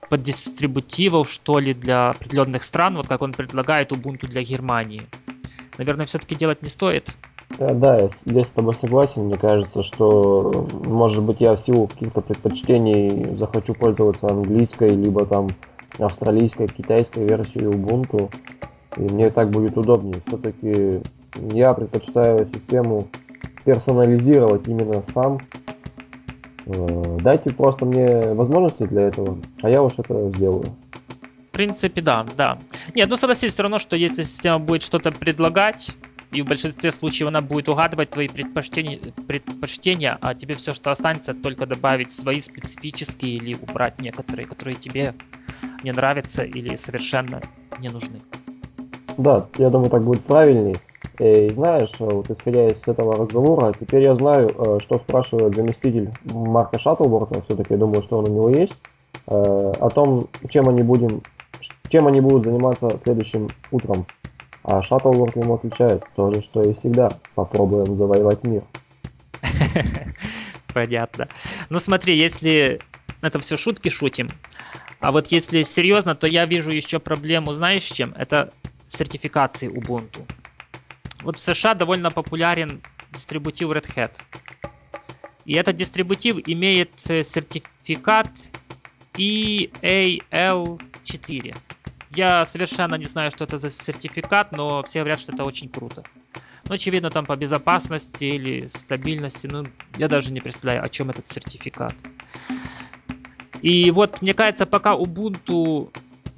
поддистрибутивов, 0.08 1.30
что 1.30 1.58
ли, 1.58 1.74
для 1.74 2.10
определенных 2.10 2.62
стран, 2.62 2.96
вот 2.96 3.08
как 3.08 3.20
он 3.20 3.34
предлагает 3.34 3.92
Ubuntu 3.92 4.26
для 4.26 4.42
Германии? 4.42 5.02
Наверное, 5.76 6.06
все-таки 6.06 6.34
делать 6.34 6.62
не 6.62 6.70
стоит. 6.70 7.14
Э, 7.58 7.74
да, 7.74 7.98
я 7.98 8.08
здесь 8.08 8.46
с 8.46 8.50
тобой 8.52 8.72
согласен. 8.72 9.24
Мне 9.24 9.36
кажется, 9.36 9.82
что, 9.82 10.66
может 10.86 11.22
быть, 11.22 11.42
я 11.42 11.56
в 11.56 11.60
силу 11.60 11.88
каких-то 11.88 12.22
предпочтений 12.22 13.36
захочу 13.36 13.74
пользоваться 13.74 14.28
английской, 14.28 14.88
либо 14.88 15.26
там 15.26 15.48
австралийской, 15.98 16.68
китайской 16.68 17.26
версией 17.26 17.66
Ubuntu. 17.66 18.32
И 18.96 19.00
мне 19.00 19.30
так 19.30 19.50
будет 19.50 19.76
удобнее. 19.76 20.20
Все-таки 20.26 21.00
я 21.52 21.72
предпочитаю 21.74 22.48
систему 22.52 23.08
персонализировать 23.64 24.66
именно 24.66 25.02
сам. 25.02 25.38
Э, 26.66 27.18
дайте 27.20 27.50
просто 27.50 27.84
мне 27.84 28.32
возможности 28.34 28.84
для 28.84 29.02
этого, 29.02 29.38
а 29.62 29.70
я 29.70 29.82
уж 29.82 29.94
это 29.98 30.30
сделаю. 30.30 30.64
В 31.48 31.52
принципе, 31.52 32.00
да, 32.00 32.26
да. 32.36 32.58
Нет, 32.94 33.08
ну 33.08 33.16
согласись 33.16 33.52
все 33.52 33.62
равно, 33.62 33.78
что 33.78 33.96
если 33.96 34.22
система 34.22 34.58
будет 34.58 34.82
что-то 34.82 35.12
предлагать, 35.12 35.94
и 36.32 36.42
в 36.42 36.46
большинстве 36.46 36.92
случаев 36.92 37.28
она 37.28 37.40
будет 37.40 37.68
угадывать 37.68 38.10
твои 38.10 38.28
предпочтения, 38.28 38.98
предпочтения, 39.26 40.16
а 40.20 40.34
тебе 40.34 40.54
все, 40.54 40.74
что 40.74 40.90
останется, 40.90 41.34
только 41.34 41.66
добавить 41.66 42.12
свои 42.12 42.38
специфические 42.38 43.36
или 43.36 43.54
убрать 43.54 44.00
некоторые, 44.00 44.46
которые 44.46 44.76
тебе 44.76 45.14
не 45.82 45.92
нравятся 45.92 46.44
или 46.44 46.76
совершенно 46.76 47.40
не 47.78 47.88
нужны. 47.88 48.20
Да, 49.16 49.46
я 49.58 49.70
думаю, 49.70 49.90
так 49.90 50.02
будет 50.02 50.24
правильней. 50.24 50.76
Э, 51.18 51.46
и 51.46 51.50
знаешь, 51.50 51.92
вот 51.98 52.30
исходя 52.30 52.66
из 52.66 52.86
этого 52.88 53.16
разговора, 53.16 53.74
теперь 53.78 54.02
я 54.02 54.14
знаю, 54.14 54.48
э, 54.48 54.78
что 54.80 54.98
спрашивает 54.98 55.54
заместитель 55.54 56.10
Марка 56.24 56.78
Шаттлворта, 56.78 57.42
все-таки 57.42 57.74
я 57.74 57.78
думаю, 57.78 58.02
что 58.02 58.18
он 58.18 58.28
у 58.28 58.32
него 58.32 58.50
есть, 58.50 58.76
э, 59.26 59.72
о 59.80 59.90
том, 59.90 60.28
чем 60.48 60.68
они, 60.68 60.82
будем, 60.82 61.22
чем 61.88 62.06
они 62.06 62.20
будут 62.20 62.44
заниматься 62.44 62.98
следующим 63.02 63.48
утром. 63.70 64.06
А 64.62 64.82
Шаттлворд 64.82 65.36
ему 65.36 65.54
отвечает 65.54 66.04
то 66.16 66.30
же, 66.30 66.42
что 66.42 66.62
и 66.62 66.74
всегда. 66.74 67.10
Попробуем 67.34 67.94
завоевать 67.94 68.44
мир. 68.44 68.62
Понятно. 70.74 71.28
Ну 71.68 71.80
смотри, 71.80 72.16
если 72.16 72.80
это 73.22 73.38
все 73.40 73.56
шутки 73.56 73.88
шутим, 73.88 74.28
а 75.00 75.12
вот 75.12 75.28
если 75.28 75.62
серьезно, 75.62 76.14
то 76.14 76.26
я 76.26 76.44
вижу 76.44 76.70
еще 76.70 76.98
проблему, 76.98 77.54
знаешь, 77.54 77.84
чем? 77.84 78.14
Это 78.16 78.52
сертификации 78.90 79.68
Ubuntu. 79.68 80.26
Вот 81.22 81.36
в 81.36 81.40
США 81.40 81.74
довольно 81.74 82.10
популярен 82.10 82.82
дистрибутив 83.12 83.70
Red 83.70 83.94
Hat. 83.94 84.18
И 85.44 85.54
этот 85.54 85.76
дистрибутив 85.76 86.38
имеет 86.46 86.90
э, 87.08 87.22
сертификат 87.22 88.30
EAL4. 89.14 91.56
Я 92.10 92.44
совершенно 92.44 92.96
не 92.96 93.04
знаю, 93.04 93.30
что 93.30 93.44
это 93.44 93.58
за 93.58 93.70
сертификат, 93.70 94.50
но 94.52 94.82
все 94.82 95.00
говорят, 95.00 95.20
что 95.20 95.32
это 95.32 95.44
очень 95.44 95.68
круто. 95.68 96.02
Ну, 96.64 96.74
очевидно, 96.74 97.10
там 97.10 97.26
по 97.26 97.36
безопасности 97.36 98.24
или 98.24 98.66
стабильности, 98.66 99.48
ну, 99.50 99.64
я 99.96 100.08
даже 100.08 100.32
не 100.32 100.40
представляю, 100.40 100.84
о 100.84 100.88
чем 100.88 101.10
этот 101.10 101.28
сертификат. 101.28 101.94
И 103.62 103.90
вот, 103.90 104.22
мне 104.22 104.34
кажется, 104.34 104.66
пока 104.66 104.94
Ubuntu 104.94 105.90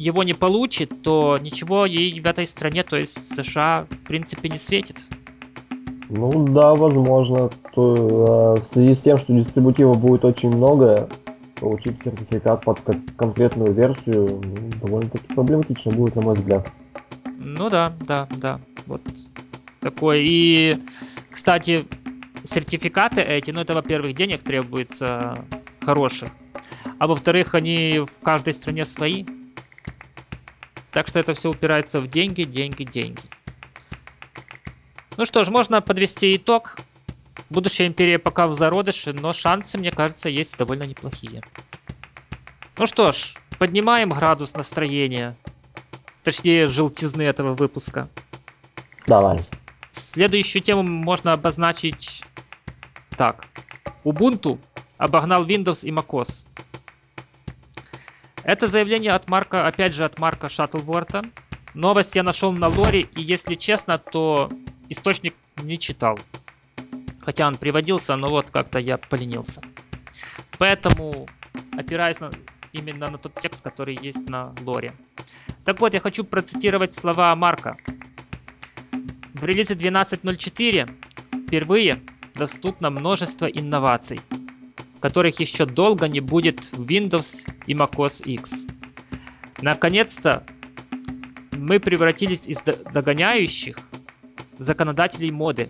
его 0.02 0.24
не 0.24 0.34
получит, 0.34 1.02
то 1.02 1.38
ничего 1.40 1.86
ей 1.86 2.20
в 2.20 2.26
этой 2.26 2.46
стране, 2.46 2.82
то 2.82 2.96
есть 2.96 3.34
США, 3.36 3.86
в 3.88 4.08
принципе, 4.08 4.48
не 4.48 4.58
светит. 4.58 4.96
Ну 6.08 6.44
да, 6.48 6.74
возможно. 6.74 7.50
То, 7.72 8.56
э, 8.56 8.60
в 8.60 8.62
связи 8.62 8.94
с 8.94 9.00
тем, 9.00 9.16
что 9.16 9.32
дистрибутива 9.32 9.94
будет 9.94 10.24
очень 10.24 10.50
много, 10.50 11.08
получить 11.54 12.02
сертификат 12.02 12.64
под 12.64 12.80
конкретную 13.16 13.72
версию 13.72 14.42
довольно-таки 14.82 15.32
проблематично 15.34 15.92
будет, 15.92 16.16
на 16.16 16.22
мой 16.22 16.34
взгляд. 16.34 16.68
Ну 17.38 17.70
да, 17.70 17.92
да, 18.00 18.26
да. 18.36 18.60
Вот 18.86 19.02
такой. 19.80 20.24
И, 20.26 20.78
кстати, 21.30 21.86
сертификаты 22.42 23.20
эти, 23.20 23.52
ну 23.52 23.60
это, 23.60 23.74
во-первых, 23.74 24.16
денег 24.16 24.42
требуется 24.42 25.38
хороших, 25.80 26.30
а 26.98 27.06
во-вторых, 27.06 27.54
они 27.54 28.00
в 28.00 28.24
каждой 28.24 28.54
стране 28.54 28.84
свои. 28.84 29.24
Так 30.92 31.08
что 31.08 31.18
это 31.18 31.34
все 31.34 31.50
упирается 31.50 32.00
в 32.00 32.08
деньги, 32.08 32.44
деньги, 32.44 32.84
деньги. 32.84 33.22
Ну 35.16 35.24
что 35.26 35.44
ж, 35.44 35.48
можно 35.48 35.80
подвести 35.80 36.36
итог. 36.36 36.78
Будущая 37.50 37.86
империя 37.86 38.18
пока 38.18 38.46
в 38.46 38.54
зародыше, 38.54 39.12
но 39.12 39.32
шансы, 39.32 39.78
мне 39.78 39.90
кажется, 39.90 40.28
есть 40.28 40.56
довольно 40.56 40.84
неплохие. 40.84 41.42
Ну 42.78 42.86
что 42.86 43.12
ж, 43.12 43.34
поднимаем 43.58 44.10
градус 44.10 44.54
настроения. 44.54 45.36
Точнее, 46.22 46.66
желтизны 46.66 47.22
этого 47.22 47.54
выпуска. 47.54 48.08
Давай. 49.06 49.40
Следующую 49.90 50.62
тему 50.62 50.82
можно 50.82 51.32
обозначить 51.32 52.22
так. 53.16 53.46
Ubuntu 54.04 54.58
обогнал 54.96 55.44
Windows 55.44 55.86
и 55.86 55.90
macOS. 55.90 56.46
Это 58.44 58.66
заявление 58.66 59.12
от 59.12 59.28
Марка, 59.28 59.66
опять 59.66 59.94
же 59.94 60.04
от 60.04 60.18
Марка 60.18 60.48
Шаттлворта. 60.48 61.22
Новость 61.74 62.16
я 62.16 62.22
нашел 62.22 62.52
на 62.52 62.68
лоре, 62.68 63.02
и 63.02 63.22
если 63.22 63.54
честно, 63.54 63.98
то 63.98 64.50
источник 64.88 65.34
не 65.62 65.78
читал. 65.78 66.18
Хотя 67.20 67.46
он 67.46 67.56
приводился, 67.56 68.16
но 68.16 68.28
вот 68.28 68.50
как-то 68.50 68.78
я 68.78 68.98
поленился. 68.98 69.62
Поэтому, 70.58 71.28
опираясь 71.76 72.20
на 72.20 72.30
именно 72.72 73.10
на 73.10 73.18
тот 73.18 73.34
текст, 73.40 73.62
который 73.62 73.96
есть 74.00 74.28
на 74.28 74.52
лоре. 74.62 74.92
Так 75.64 75.80
вот, 75.80 75.94
я 75.94 76.00
хочу 76.00 76.24
процитировать 76.24 76.92
слова 76.92 77.34
Марка. 77.36 77.76
В 79.34 79.44
релизе 79.44 79.74
12.04 79.74 80.90
впервые 81.46 82.02
доступно 82.34 82.90
множество 82.90 83.46
инноваций, 83.46 84.20
которых 85.02 85.40
еще 85.40 85.66
долго 85.66 86.06
не 86.08 86.20
будет 86.20 86.72
в 86.72 86.86
Windows 86.86 87.44
и 87.66 87.74
macOS 87.74 88.22
X. 88.24 88.68
Наконец-то 89.60 90.44
мы 91.52 91.80
превратились 91.80 92.46
из 92.46 92.62
догоняющих 92.62 93.76
в 94.58 94.62
законодателей 94.62 95.32
моды, 95.32 95.68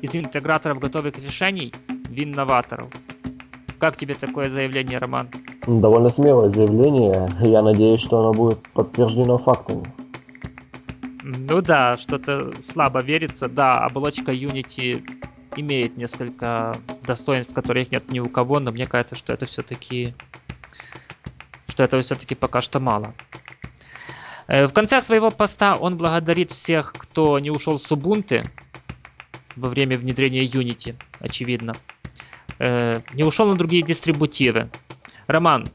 из 0.00 0.14
интеграторов 0.14 0.78
готовых 0.78 1.18
решений 1.18 1.74
в 1.88 2.16
инноваторов. 2.16 2.88
Как 3.80 3.96
тебе 3.96 4.14
такое 4.14 4.48
заявление, 4.48 4.98
Роман? 4.98 5.28
Довольно 5.66 6.08
смелое 6.08 6.48
заявление. 6.48 7.28
Я 7.40 7.62
надеюсь, 7.62 8.00
что 8.00 8.20
оно 8.20 8.32
будет 8.32 8.60
подтверждено 8.74 9.38
фактами. 9.38 9.84
Ну 11.24 11.60
да, 11.60 11.96
что-то 11.96 12.52
слабо 12.60 13.00
верится. 13.02 13.48
Да, 13.48 13.84
оболочка 13.84 14.32
Unity 14.32 15.02
имеет 15.60 15.96
несколько 15.96 16.76
достоинств, 17.02 17.54
которых 17.54 17.90
нет 17.90 18.10
ни 18.10 18.20
у 18.20 18.28
кого, 18.28 18.60
но 18.60 18.70
мне 18.70 18.86
кажется, 18.86 19.14
что 19.14 19.32
это 19.32 19.46
все-таки 19.46 20.14
что 21.78 21.84
этого 21.84 22.02
все-таки 22.02 22.34
пока 22.34 22.60
что 22.60 22.80
мало. 22.80 23.14
Э, 24.48 24.66
в 24.66 24.72
конце 24.72 25.00
своего 25.00 25.30
поста 25.30 25.76
он 25.76 25.96
благодарит 25.96 26.50
всех, 26.50 26.92
кто 26.92 27.38
не 27.38 27.50
ушел 27.50 27.78
с 27.78 27.92
Ubuntu 27.92 28.44
во 29.54 29.68
время 29.68 29.96
внедрения 29.96 30.44
Unity, 30.44 30.96
очевидно. 31.20 31.74
Э, 32.58 33.00
не 33.14 33.22
ушел 33.22 33.46
на 33.46 33.54
другие 33.54 33.82
дистрибутивы. 33.82 34.70
Роман, 35.28 35.68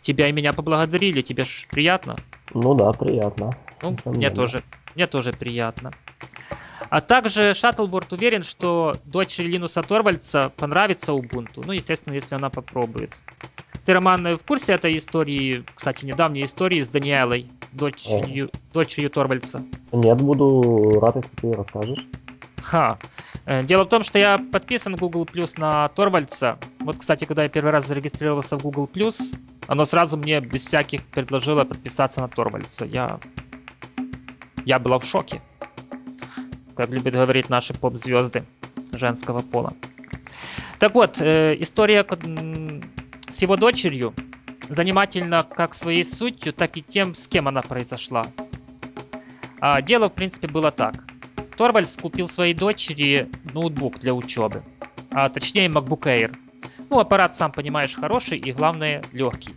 тебя 0.00 0.28
и 0.28 0.32
меня 0.32 0.52
поблагодарили, 0.52 1.20
тебе 1.20 1.44
ж 1.44 1.68
приятно? 1.70 2.16
Ну 2.52 2.74
да, 2.74 2.90
приятно. 2.92 3.56
Ну, 3.82 3.96
мне 4.06 4.30
тоже, 4.30 4.62
мне 4.94 5.06
тоже 5.06 5.32
приятно. 5.32 5.92
А 6.90 7.00
также 7.00 7.54
Шаттлборд 7.54 8.12
уверен, 8.12 8.42
что 8.42 8.94
дочери 9.04 9.48
Линуса 9.48 9.82
Торвальца 9.82 10.52
понравится 10.56 11.12
Ubuntu. 11.12 11.62
Ну, 11.66 11.72
естественно, 11.72 12.14
если 12.14 12.34
она 12.34 12.50
попробует. 12.50 13.12
Ты, 13.84 13.94
Роман, 13.94 14.36
в 14.36 14.44
курсе 14.44 14.72
этой 14.72 14.96
истории, 14.96 15.64
кстати, 15.74 16.04
недавней 16.04 16.44
истории 16.44 16.80
с 16.80 16.88
Даниэлой, 16.88 17.48
дочерью, 17.72 18.50
дочерью 18.72 19.10
Торвальца? 19.10 19.62
Нет, 19.92 20.20
буду 20.20 20.98
рад, 21.00 21.16
если 21.16 21.30
ты 21.36 21.52
расскажешь. 21.52 22.04
Ха. 22.62 22.98
Э, 23.44 23.62
дело 23.62 23.84
в 23.84 23.88
том, 23.88 24.02
что 24.02 24.18
я 24.18 24.38
подписан 24.38 24.96
Google 24.96 25.24
Plus 25.24 25.54
на 25.56 25.88
Торвальца. 25.90 26.58
Вот, 26.80 26.98
кстати, 26.98 27.24
когда 27.24 27.44
я 27.44 27.48
первый 27.48 27.70
раз 27.70 27.86
зарегистрировался 27.86 28.58
в 28.58 28.62
Google 28.62 28.90
Plus, 28.92 29.36
оно 29.68 29.84
сразу 29.84 30.16
мне 30.16 30.40
без 30.40 30.66
всяких 30.66 31.04
предложило 31.04 31.64
подписаться 31.64 32.20
на 32.20 32.28
Торвальца. 32.28 32.84
Я... 32.84 33.20
Я 34.64 34.80
была 34.80 34.98
в 34.98 35.04
шоке. 35.04 35.40
Как 36.76 36.90
любят 36.90 37.14
говорить 37.14 37.48
наши 37.48 37.72
поп-звезды 37.74 38.44
женского 38.92 39.40
пола. 39.40 39.72
Так 40.78 40.94
вот, 40.94 41.20
э, 41.20 41.56
история 41.58 42.06
с 43.30 43.42
его 43.42 43.56
дочерью 43.56 44.14
занимательна 44.68 45.42
как 45.42 45.74
своей 45.74 46.04
сутью, 46.04 46.52
так 46.52 46.76
и 46.76 46.82
тем, 46.82 47.14
с 47.14 47.28
кем 47.28 47.48
она 47.48 47.62
произошла. 47.62 48.26
А 49.58 49.80
дело, 49.80 50.08
в 50.08 50.12
принципе, 50.12 50.48
было 50.48 50.70
так. 50.70 51.04
Торвальдс 51.56 51.96
купил 51.96 52.28
своей 52.28 52.52
дочери 52.52 53.30
ноутбук 53.54 53.98
для 53.98 54.12
учебы, 54.12 54.62
а 55.10 55.30
точнее 55.30 55.68
MacBook 55.68 56.02
Air. 56.02 56.36
Ну, 56.90 56.98
аппарат, 56.98 57.34
сам 57.34 57.52
понимаешь, 57.52 57.94
хороший 57.94 58.38
и, 58.38 58.52
главное, 58.52 59.02
легкий. 59.12 59.54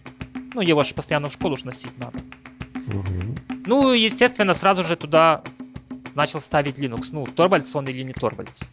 Ну, 0.53 0.61
его 0.61 0.83
же 0.83 0.95
постоянно 0.95 1.29
в 1.29 1.33
школу 1.33 1.57
ж 1.57 1.65
носить 1.65 1.97
надо. 1.99 2.19
Угу. 2.87 3.35
Ну, 3.65 3.93
естественно, 3.93 4.53
сразу 4.53 4.83
же 4.83 4.95
туда 4.95 5.43
начал 6.19 6.41
ставить 6.41 6.77
Linux. 6.77 7.09
Ну, 7.11 7.25
Торвальдс 7.25 7.73
он 7.75 7.87
или 7.87 8.03
не 8.03 8.13
Торвальдс. 8.13 8.69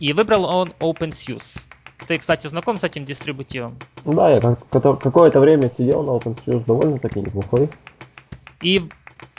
И 0.00 0.12
выбрал 0.12 0.44
он 0.44 0.72
OpenSUSE. 0.80 1.60
Ты, 2.08 2.18
кстати, 2.18 2.48
знаком 2.48 2.76
с 2.76 2.84
этим 2.84 3.04
дистрибутивом? 3.04 3.78
Да, 4.04 4.30
я 4.30 4.40
какое-то 4.40 5.38
время 5.40 5.70
сидел 5.70 6.02
на 6.02 6.10
OpenSUSE, 6.10 6.64
довольно-таки 6.66 7.20
неплохой. 7.20 7.70
И 8.62 8.88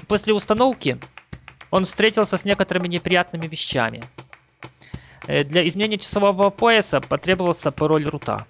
после 0.08 0.34
установки 0.34 0.98
он 1.70 1.84
встретился 1.86 2.38
с 2.38 2.46
некоторыми 2.46 2.88
неприятными 2.88 3.48
вещами. 3.48 4.02
Э, 5.28 5.44
для 5.44 5.68
изменения 5.68 5.98
часового 5.98 6.50
пояса 6.50 7.02
потребовался 7.02 7.72
пароль 7.72 8.06
рута. 8.06 8.46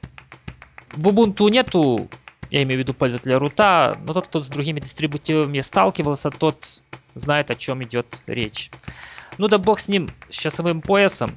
В 0.95 1.07
Ubuntu 1.07 1.49
нету, 1.49 2.07
я 2.51 2.61
имею 2.61 2.79
в 2.79 2.83
виду 2.83 2.93
пользователя 2.93 3.39
рута, 3.39 3.97
но 4.05 4.13
тот, 4.13 4.27
кто 4.27 4.43
с 4.43 4.49
другими 4.49 4.79
дистрибутивами 4.79 5.61
сталкивался, 5.61 6.29
тот 6.29 6.81
знает, 7.15 7.49
о 7.51 7.55
чем 7.55 7.83
идет 7.83 8.19
речь. 8.27 8.69
Ну 9.37 9.47
да 9.47 9.57
бог 9.57 9.79
с 9.79 9.89
ним, 9.89 10.09
с 10.29 10.35
часовым 10.35 10.81
поясом. 10.81 11.31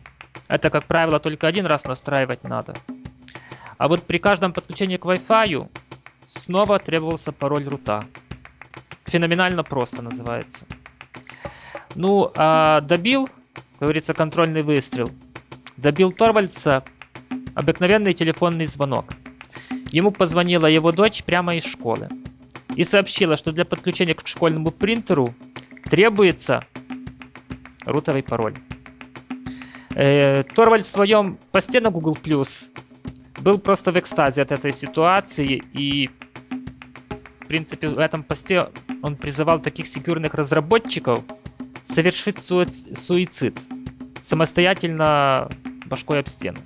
Это, 0.49 0.71
как 0.71 0.85
правило, 0.85 1.19
только 1.19 1.47
один 1.47 1.67
раз 1.67 1.85
настраивать 1.85 2.45
надо. 2.45 2.75
А 3.77 3.89
вот 3.89 4.03
при 4.05 4.19
каждом 4.19 4.53
подключении 4.53 4.97
к 4.97 5.05
Wi-Fi 5.05 5.69
снова 6.27 6.79
требовался 6.79 7.33
пароль 7.33 7.67
рута. 7.67 8.05
Феноменально 9.07 9.63
просто 9.63 10.03
называется. 10.03 10.67
Ну, 11.95 12.31
а 12.37 12.81
добил, 12.83 13.29
как 13.55 13.81
говорится, 13.81 14.15
контрольный 14.15 14.63
выстрел. 14.63 15.11
Добил 15.77 16.13
Торвальдса 16.13 16.85
обыкновенный 17.55 18.15
телефонный 18.15 18.67
звонок. 18.67 19.07
Ему 19.91 20.11
позвонила 20.11 20.67
его 20.67 20.93
дочь 20.93 21.25
прямо 21.25 21.57
из 21.57 21.65
школы 21.65 22.09
и 22.77 22.85
сообщила, 22.85 23.37
что 23.37 23.53
для 23.53 23.65
подключения 23.65 24.15
к 24.15 24.27
школьному 24.27 24.71
принтеру 24.71 25.35
требуется 25.91 26.63
рутовый 27.85 28.23
пароль. 28.23 28.55
Э, 29.95 30.43
Торвальд 30.55 30.85
в 30.85 30.89
своем 30.89 31.39
посте 31.51 31.81
на 31.81 31.91
Google 31.91 32.17
Plus 32.23 32.71
был 33.41 33.59
просто 33.59 33.93
в 33.93 33.99
экстазе 33.99 34.43
от 34.43 34.53
этой 34.53 34.73
ситуации 34.73 35.63
и 35.73 36.11
в 37.41 37.47
принципе 37.47 37.89
в 37.89 37.99
этом 37.99 38.23
посте 38.23 38.69
он 39.03 39.17
призывал 39.17 39.61
таких 39.61 39.87
секьюрных 39.87 40.35
разработчиков 40.35 41.25
совершить 41.85 42.39
суицид 42.43 43.59
самостоятельно 44.21 45.49
башкой 45.87 46.21
об 46.21 46.29
стену. 46.29 46.59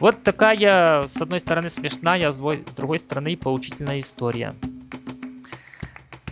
Вот 0.00 0.22
такая, 0.22 1.06
с 1.06 1.20
одной 1.20 1.40
стороны, 1.40 1.68
смешная, 1.68 2.32
с 2.32 2.36
другой 2.36 2.98
стороны, 2.98 3.36
поучительная 3.36 4.00
история. 4.00 4.54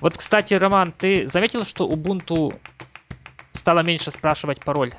Вот, 0.02 0.16
кстати, 0.16 0.54
Роман, 0.54 0.92
ты 0.98 1.28
заметил, 1.28 1.62
что 1.62 1.88
Ubuntu 1.88 2.52
стало 3.52 3.84
меньше 3.84 4.10
спрашивать 4.10 4.58
пароль? 4.60 4.94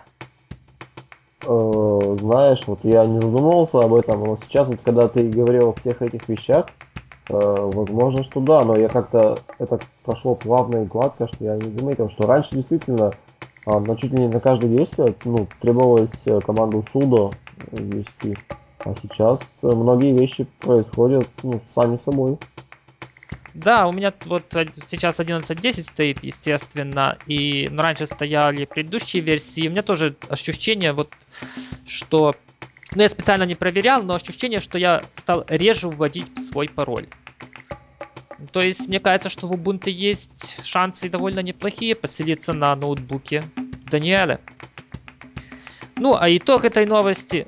Э, 1.45 2.15
знаешь, 2.21 2.63
вот 2.67 2.79
я 2.83 3.05
не 3.05 3.19
задумывался 3.19 3.79
об 3.79 3.95
этом, 3.95 4.23
но 4.23 4.37
сейчас 4.37 4.69
вот 4.69 4.79
когда 4.81 5.09
ты 5.09 5.27
говорил 5.29 5.69
о 5.69 5.73
всех 5.73 6.01
этих 6.01 6.29
вещах, 6.29 6.67
э, 7.27 7.33
возможно, 7.33 8.23
что 8.23 8.39
да, 8.39 8.63
но 8.63 8.77
я 8.77 8.87
как-то 8.87 9.37
это 9.59 9.77
прошло 10.05 10.35
плавно 10.35 10.83
и 10.83 10.85
гладко, 10.85 11.27
что 11.27 11.43
я 11.43 11.57
не 11.57 11.77
заметил, 11.77 12.09
что 12.09 12.25
раньше 12.25 12.55
действительно 12.55 13.11
а, 13.65 13.81
на 13.81 13.97
чуть 13.97 14.13
ли 14.13 14.19
не 14.19 14.29
на 14.29 14.39
каждое 14.39 14.69
действие 14.69 15.13
ну, 15.25 15.47
требовалось 15.59 16.21
э, 16.27 16.39
команду 16.39 16.85
sudo 16.93 17.33
ввести, 17.73 18.37
а 18.79 18.93
сейчас 19.01 19.41
многие 19.61 20.17
вещи 20.17 20.47
происходят 20.61 21.27
ну, 21.43 21.59
сами 21.75 21.99
собой. 22.05 22.37
Да, 23.53 23.87
у 23.87 23.91
меня 23.91 24.11
вот 24.25 24.45
сейчас 24.85 25.19
11.10 25.19 25.83
стоит, 25.83 26.23
естественно, 26.23 27.17
и 27.27 27.67
ну, 27.71 27.83
раньше 27.83 28.07
стояли 28.07 28.65
предыдущие 28.65 29.21
версии. 29.21 29.67
У 29.67 29.71
меня 29.71 29.83
тоже 29.83 30.15
ощущение 30.29 30.91
вот, 30.91 31.13
что... 31.85 32.35
Ну, 32.95 33.01
я 33.01 33.09
специально 33.09 33.43
не 33.43 33.55
проверял, 33.55 34.01
но 34.03 34.15
ощущение, 34.15 34.59
что 34.59 34.77
я 34.77 35.03
стал 35.13 35.45
реже 35.47 35.87
вводить 35.87 36.43
свой 36.43 36.67
пароль. 36.67 37.07
То 38.51 38.61
есть, 38.61 38.87
мне 38.87 38.99
кажется, 38.99 39.29
что 39.29 39.47
в 39.47 39.53
Ubuntu 39.53 39.89
есть 39.89 40.65
шансы 40.65 41.09
довольно 41.09 41.39
неплохие 41.39 41.95
поселиться 41.95 42.53
на 42.53 42.75
ноутбуке 42.75 43.43
Даниэля. 43.89 44.41
Ну, 45.97 46.15
а 46.15 46.27
итог 46.35 46.65
этой 46.65 46.85
новости... 46.85 47.47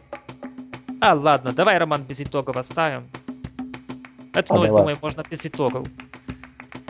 А, 1.02 1.14
ладно, 1.14 1.52
давай, 1.52 1.78
Роман, 1.78 2.04
без 2.04 2.22
итогов 2.22 2.58
оставим. 2.58 3.08
Эту 4.36 4.54
а, 4.54 4.56
новость, 4.58 4.76
думаю, 4.76 4.98
можно 5.02 5.24
без 5.30 5.46
итогов. 5.46 5.88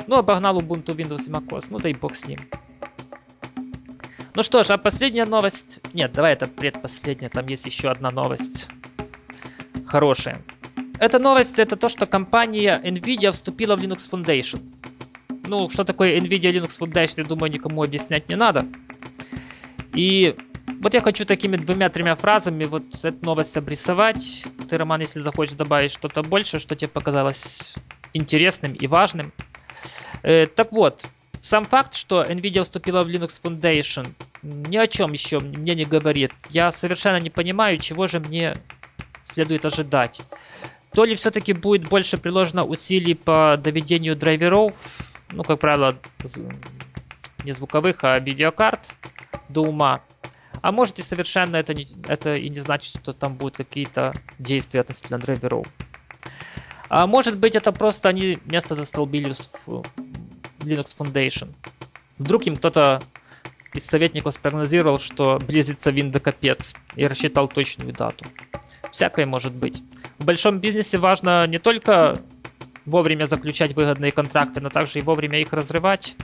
Ну, 0.08 0.16
обогнал 0.16 0.58
Ubuntu, 0.58 0.96
Windows 0.96 1.28
и 1.28 1.32
macOS. 1.32 1.68
Ну, 1.70 1.80
да 1.80 1.90
и 1.90 1.94
бог 1.94 2.16
с 2.16 2.26
ним. 2.26 2.40
Ну 4.36 4.44
что 4.44 4.64
ж, 4.64 4.72
а 4.72 4.78
последняя 4.78 5.26
новость... 5.26 5.82
Нет, 5.94 6.12
давай 6.12 6.34
это 6.34 6.48
предпоследняя. 6.48 7.30
Там 7.30 7.48
есть 7.48 7.66
еще 7.66 7.90
одна 7.90 8.10
новость. 8.10 8.68
Хорошая. 9.88 10.42
Эта 11.00 11.20
новость 11.20 11.60
это 11.60 11.76
то, 11.76 11.88
что 11.88 12.06
компания 12.06 12.82
Nvidia 12.84 13.32
вступила 13.32 13.76
в 13.76 13.80
Linux 13.80 14.10
Foundation. 14.10 14.62
Ну, 15.48 15.70
что 15.70 15.84
такое 15.84 16.20
Nvidia 16.20 16.52
Linux 16.52 16.80
Foundation, 16.80 17.14
я 17.18 17.24
думаю, 17.24 17.52
никому 17.52 17.84
объяснять 17.84 18.28
не 18.28 18.36
надо. 18.36 18.66
И 19.94 20.36
Вот 20.82 20.94
я 20.94 21.02
хочу 21.02 21.26
такими 21.26 21.58
двумя-тремя 21.58 22.16
фразами 22.16 22.66
вот 22.66 23.04
эту 23.04 23.26
новость 23.26 23.58
обрисовать. 23.58 24.46
Ты, 24.70 24.78
Роман, 24.78 25.02
если 25.02 25.20
захочешь 25.20 25.56
добавить 25.56 25.92
что-то 25.92 26.22
больше, 26.22 26.60
что 26.60 26.76
тебе 26.76 26.90
показалось 26.90 27.76
интересным 28.14 28.74
и 28.74 28.88
важным. 28.88 29.32
Э, 30.24 30.48
так 30.48 30.72
вот, 30.72 31.08
сам 31.40 31.66
факт, 31.66 31.94
что 31.96 32.24
NVIDIA 32.24 32.64
вступила 32.64 33.04
в 33.04 33.08
Linux 33.08 33.42
Foundation, 33.42 34.08
ни 34.42 34.78
о 34.78 34.88
чем 34.88 35.14
еще 35.14 35.40
мне 35.40 35.76
не 35.76 35.86
говорит. 35.86 36.32
Я 36.50 36.72
совершенно 36.72 37.20
не 37.20 37.30
понимаю, 37.30 37.78
чего 37.78 38.08
же 38.08 38.20
мне 38.20 38.56
следует 39.24 39.66
ожидать. 39.66 40.22
То 40.94 41.04
ли 41.04 41.16
все-таки 41.16 41.54
будет 41.54 41.90
больше 41.90 42.18
приложено 42.18 42.64
усилий 42.64 43.16
по 43.16 43.60
доведению 43.62 44.16
драйверов, 44.16 44.74
ну, 45.32 45.44
как 45.44 45.60
правило, 45.60 45.98
не 47.44 47.52
звуковых, 47.52 48.04
а 48.04 48.18
видеокарт 48.20 48.96
до 49.50 49.62
ума. 49.62 50.02
А 50.66 50.72
может 50.72 50.98
и 50.98 51.04
совершенно 51.04 51.58
это, 51.58 51.76
не, 51.76 51.88
это 52.08 52.38
и 52.38 52.50
не 52.50 52.60
значит, 52.60 53.00
что 53.00 53.14
там 53.14 53.36
будут 53.36 53.56
какие-то 53.56 54.14
действия 54.40 54.80
относительно 54.80 55.20
драйверов. 55.20 55.68
А 56.90 57.06
может 57.06 57.38
быть 57.38 57.56
это 57.56 57.72
просто 57.72 58.10
они 58.10 58.40
место 58.46 58.74
застолбили 58.74 59.32
в 59.68 59.84
Linux 60.62 60.98
Foundation. 60.98 61.54
Вдруг 62.18 62.48
им 62.48 62.56
кто-то 62.56 63.00
из 63.76 63.86
советников 63.86 64.34
спрогнозировал, 64.34 64.98
что 64.98 65.38
близится 65.38 65.92
винда 65.92 66.20
капец 66.20 66.74
и 66.96 67.06
рассчитал 67.06 67.48
точную 67.48 67.94
дату. 67.94 68.26
Всякое 68.90 69.28
может 69.28 69.54
быть. 69.54 69.84
В 70.18 70.26
большом 70.26 70.58
бизнесе 70.58 70.98
важно 70.98 71.46
не 71.46 71.60
только 71.60 72.18
вовремя 72.88 73.26
заключать 73.26 73.76
выгодные 73.76 74.12
контракты, 74.12 74.62
но 74.62 74.72
также 74.72 74.98
и 74.98 75.04
вовремя 75.04 75.40
их 75.40 75.54
разрывать. 75.54 76.16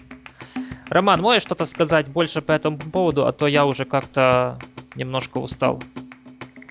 Роман, 0.92 1.22
можешь 1.22 1.44
что-то 1.44 1.66
сказать 1.66 2.10
больше 2.10 2.42
по 2.42 2.52
этому 2.52 2.78
поводу, 2.78 3.26
а 3.26 3.32
то 3.32 3.48
я 3.48 3.66
уже 3.66 3.86
как-то 3.86 4.58
немножко 4.96 5.38
устал. 5.38 5.80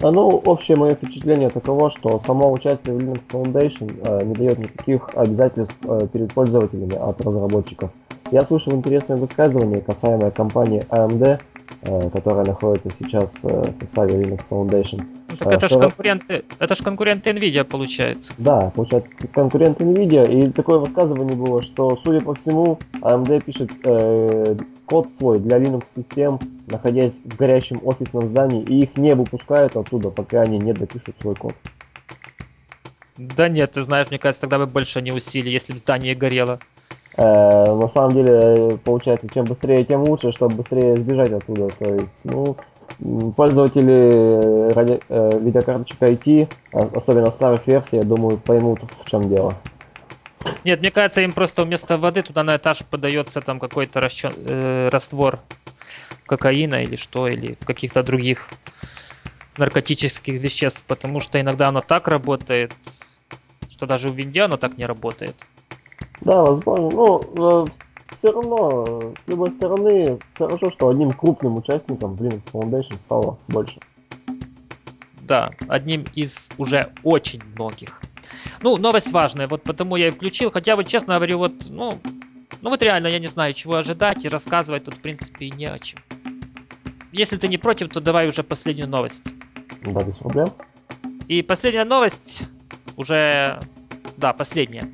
А, 0.03 0.11
ну, 0.11 0.29
общее 0.29 0.77
мое 0.77 0.95
впечатление 0.95 1.49
таково, 1.49 1.89
что 1.89 2.19
само 2.19 2.53
участие 2.53 2.97
в 2.97 2.99
Linux 2.99 3.23
Foundation 3.31 3.99
э, 4.05 4.25
не 4.27 4.35
дает 4.35 4.59
никаких 4.59 5.09
обязательств 5.15 5.75
э, 5.85 6.07
перед 6.13 6.35
пользователями 6.35 6.97
от 6.97 7.19
разработчиков. 7.23 7.93
Я 8.31 8.45
слышал 8.45 8.75
интересное 8.75 9.17
высказывание 9.17 9.81
касаемо 9.81 10.31
компании 10.31 10.85
AMD, 10.91 11.41
э, 11.81 12.11
которая 12.11 12.45
находится 12.45 12.91
сейчас 12.99 13.43
э, 13.43 13.49
в 13.49 13.79
составе 13.79 14.21
Linux 14.21 14.43
Foundation. 14.51 15.03
Ну, 15.31 15.37
так 15.37 15.53
это 15.53 15.69
же 15.69 15.79
конкуренты, 15.79 16.45
это 16.59 16.75
ж 16.75 16.79
конкуренты 16.83 17.31
NVIDIA 17.31 17.65
получается. 17.65 18.33
Да, 18.39 18.73
получается 18.75 19.11
конкурент 19.33 19.81
NVIDIA. 19.81 20.31
И 20.31 20.51
такое 20.51 20.79
высказывание 20.79 21.37
было, 21.37 21.63
что, 21.63 21.97
судя 21.97 22.25
по 22.25 22.35
всему, 22.35 22.79
AMD 23.01 23.45
пишет 23.45 23.71
э, 23.85 24.57
код 24.87 25.09
свой 25.17 25.39
для 25.39 25.59
Linux-систем, 25.59 26.41
находясь 26.67 27.21
в 27.25 27.37
горящем 27.37 27.81
офисном 27.85 28.29
здании, 28.29 28.63
и 28.63 28.83
их 28.83 28.97
не 28.97 29.15
выпускают 29.15 29.77
оттуда, 29.77 30.11
пока 30.11 30.43
они 30.43 30.59
не 30.59 30.73
допишут 30.73 31.15
свой 31.21 31.37
код. 31.37 31.55
Да 33.17 33.49
нет, 33.49 33.73
ты 33.73 33.83
знаешь, 33.83 34.09
мне 34.11 34.19
кажется, 34.19 34.41
тогда 34.43 34.59
бы 34.59 34.67
больше 34.67 35.01
не 35.03 35.13
усилий, 35.13 35.53
если 35.53 35.75
бы 35.75 35.79
здание 35.79 36.15
горело. 36.15 36.59
Э, 37.17 37.75
на 37.75 37.87
самом 37.87 38.13
деле, 38.13 38.79
получается, 38.79 39.29
чем 39.33 39.45
быстрее, 39.45 39.85
тем 39.85 40.03
лучше, 40.05 40.33
чтобы 40.33 40.57
быстрее 40.57 40.97
сбежать 40.97 41.33
оттуда. 41.33 41.69
То 41.69 41.95
есть, 41.95 42.21
ну, 42.25 42.57
пользователи 43.37 43.93
э, 43.93 44.73
ради, 44.73 45.01
э, 45.09 45.39
видеокарточек 45.41 46.03
IT, 46.03 46.49
а, 46.73 46.91
особенно 46.95 47.31
старых 47.31 47.67
версий, 47.67 47.97
я 47.97 48.05
думаю, 48.05 48.39
поймут, 48.39 48.81
в 49.05 49.09
чем 49.09 49.29
дело. 49.29 49.57
Нет, 50.65 50.81
мне 50.81 50.91
кажется, 50.91 51.23
им 51.23 51.33
просто 51.33 51.65
вместо 51.65 51.99
воды 51.99 52.23
туда 52.23 52.43
на 52.43 52.57
этаж 52.57 52.85
подается 52.85 53.41
там 53.41 53.59
какой-то 53.59 54.01
расчет, 54.01 54.35
э, 54.37 54.89
раствор 54.91 55.41
кокаина 56.27 56.85
или 56.85 56.97
что, 56.97 57.27
или 57.27 57.57
каких-то 57.65 58.03
других 58.03 58.51
наркотических 59.57 60.41
веществ, 60.41 60.85
потому 60.87 61.21
что 61.21 61.41
иногда 61.41 61.69
оно 61.69 61.81
так 61.81 62.09
работает, 62.09 62.73
что 63.69 63.87
даже 63.87 64.11
в 64.11 64.15
винде 64.15 64.43
оно 64.43 64.57
так 64.57 64.77
не 64.77 64.87
работает. 64.87 65.35
Да, 66.21 66.43
возможно. 66.43 66.91
Ну, 66.91 67.71
все 68.11 68.33
равно, 68.33 69.15
с 69.25 69.29
любой 69.29 69.53
стороны, 69.53 70.19
хорошо, 70.37 70.71
что 70.71 70.89
одним 70.89 71.13
крупным 71.13 71.57
участником 71.57 72.15
Linux 72.15 72.43
Foundation 72.53 73.01
стало 73.01 73.39
больше. 73.49 73.81
Да, 75.23 75.51
одним 75.69 76.05
из 76.15 76.49
уже 76.59 76.93
очень 77.05 77.41
многих. 77.55 78.01
Ну, 78.63 78.77
новость 78.77 79.13
важная, 79.13 79.49
вот 79.49 79.63
потому 79.63 79.97
я 79.97 80.09
и 80.09 80.11
включил. 80.11 80.51
Хотя 80.51 80.77
вот, 80.77 80.87
честно 80.87 81.15
говорю, 81.15 81.39
вот, 81.39 81.67
ну, 81.69 81.99
ну 82.61 82.71
вот 82.71 82.83
реально 82.83 83.07
я 83.07 83.19
не 83.19 83.29
знаю, 83.29 83.55
чего 83.55 83.77
ожидать, 83.77 84.25
и 84.25 84.29
рассказывать 84.29 84.85
тут, 84.85 84.95
в 84.95 85.01
принципе, 85.01 85.47
и 85.47 85.51
не 85.51 85.67
о 85.67 85.79
чем. 85.79 86.01
Если 87.13 87.37
ты 87.37 87.49
не 87.49 87.59
против, 87.59 87.91
то 87.91 88.01
давай 88.01 88.29
уже 88.29 88.43
последнюю 88.43 88.89
новость. 88.89 89.33
Да, 89.83 90.03
без 90.03 90.19
проблем. 90.19 90.49
И 91.29 91.43
последняя 91.43 91.85
новость, 91.85 92.49
уже, 92.97 93.61
да, 94.17 94.33
последняя. 94.33 94.85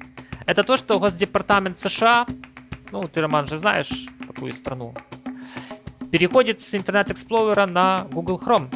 Это 0.46 0.62
то, 0.62 0.76
что 0.76 1.00
Госдепартамент 1.00 1.78
США, 1.78 2.26
ну, 2.92 3.08
ты, 3.08 3.20
Роман, 3.20 3.46
же 3.46 3.58
знаешь 3.58 4.06
такую 4.26 4.54
страну, 4.54 4.94
переходит 6.10 6.60
с 6.60 6.74
Internet 6.74 7.08
Explorer 7.08 7.66
на 7.66 8.06
Google 8.12 8.40
Chrome. 8.44 8.68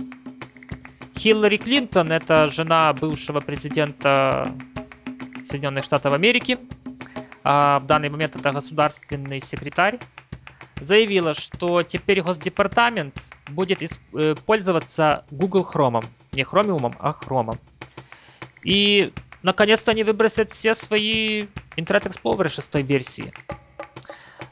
Хиллари 1.16 1.59
Клинтон, 1.59 2.12
это 2.12 2.49
жена 2.49 2.92
бывшего 2.92 3.40
президента 3.40 4.55
Соединенных 5.44 5.85
Штатов 5.85 6.12
Америки, 6.12 6.59
а 7.44 7.81
в 7.81 7.87
данный 7.87 8.09
момент 8.09 8.37
это 8.37 8.53
государственный 8.53 9.40
секретарь, 9.40 9.99
заявила, 10.81 11.35
что 11.35 11.83
теперь 11.83 12.23
Госдепартамент 12.23 13.14
будет 13.49 13.83
э, 13.83 14.35
пользоваться 14.46 15.25
Google 15.31 15.66
Chrome. 15.70 16.05
Не 16.33 16.42
Chromium, 16.42 16.94
а 16.99 17.12
Chrome. 17.12 17.59
И 18.64 19.12
наконец-то 19.42 19.90
они 19.90 20.05
выбросят 20.05 20.53
все 20.53 20.75
свои 20.75 21.46
Internet 21.77 22.11
Explorer 22.11 22.49
шестой 22.49 22.83
версии. 22.83 23.33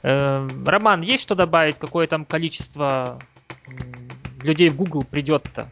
Эм, 0.03 0.65
Роман, 0.67 1.03
есть 1.03 1.23
что 1.23 1.35
добавить? 1.35 1.79
Какое 1.79 2.07
там 2.07 2.25
количество 2.25 3.19
людей 4.43 4.69
в 4.69 4.77
Google 4.77 5.05
придет-то? 5.05 5.69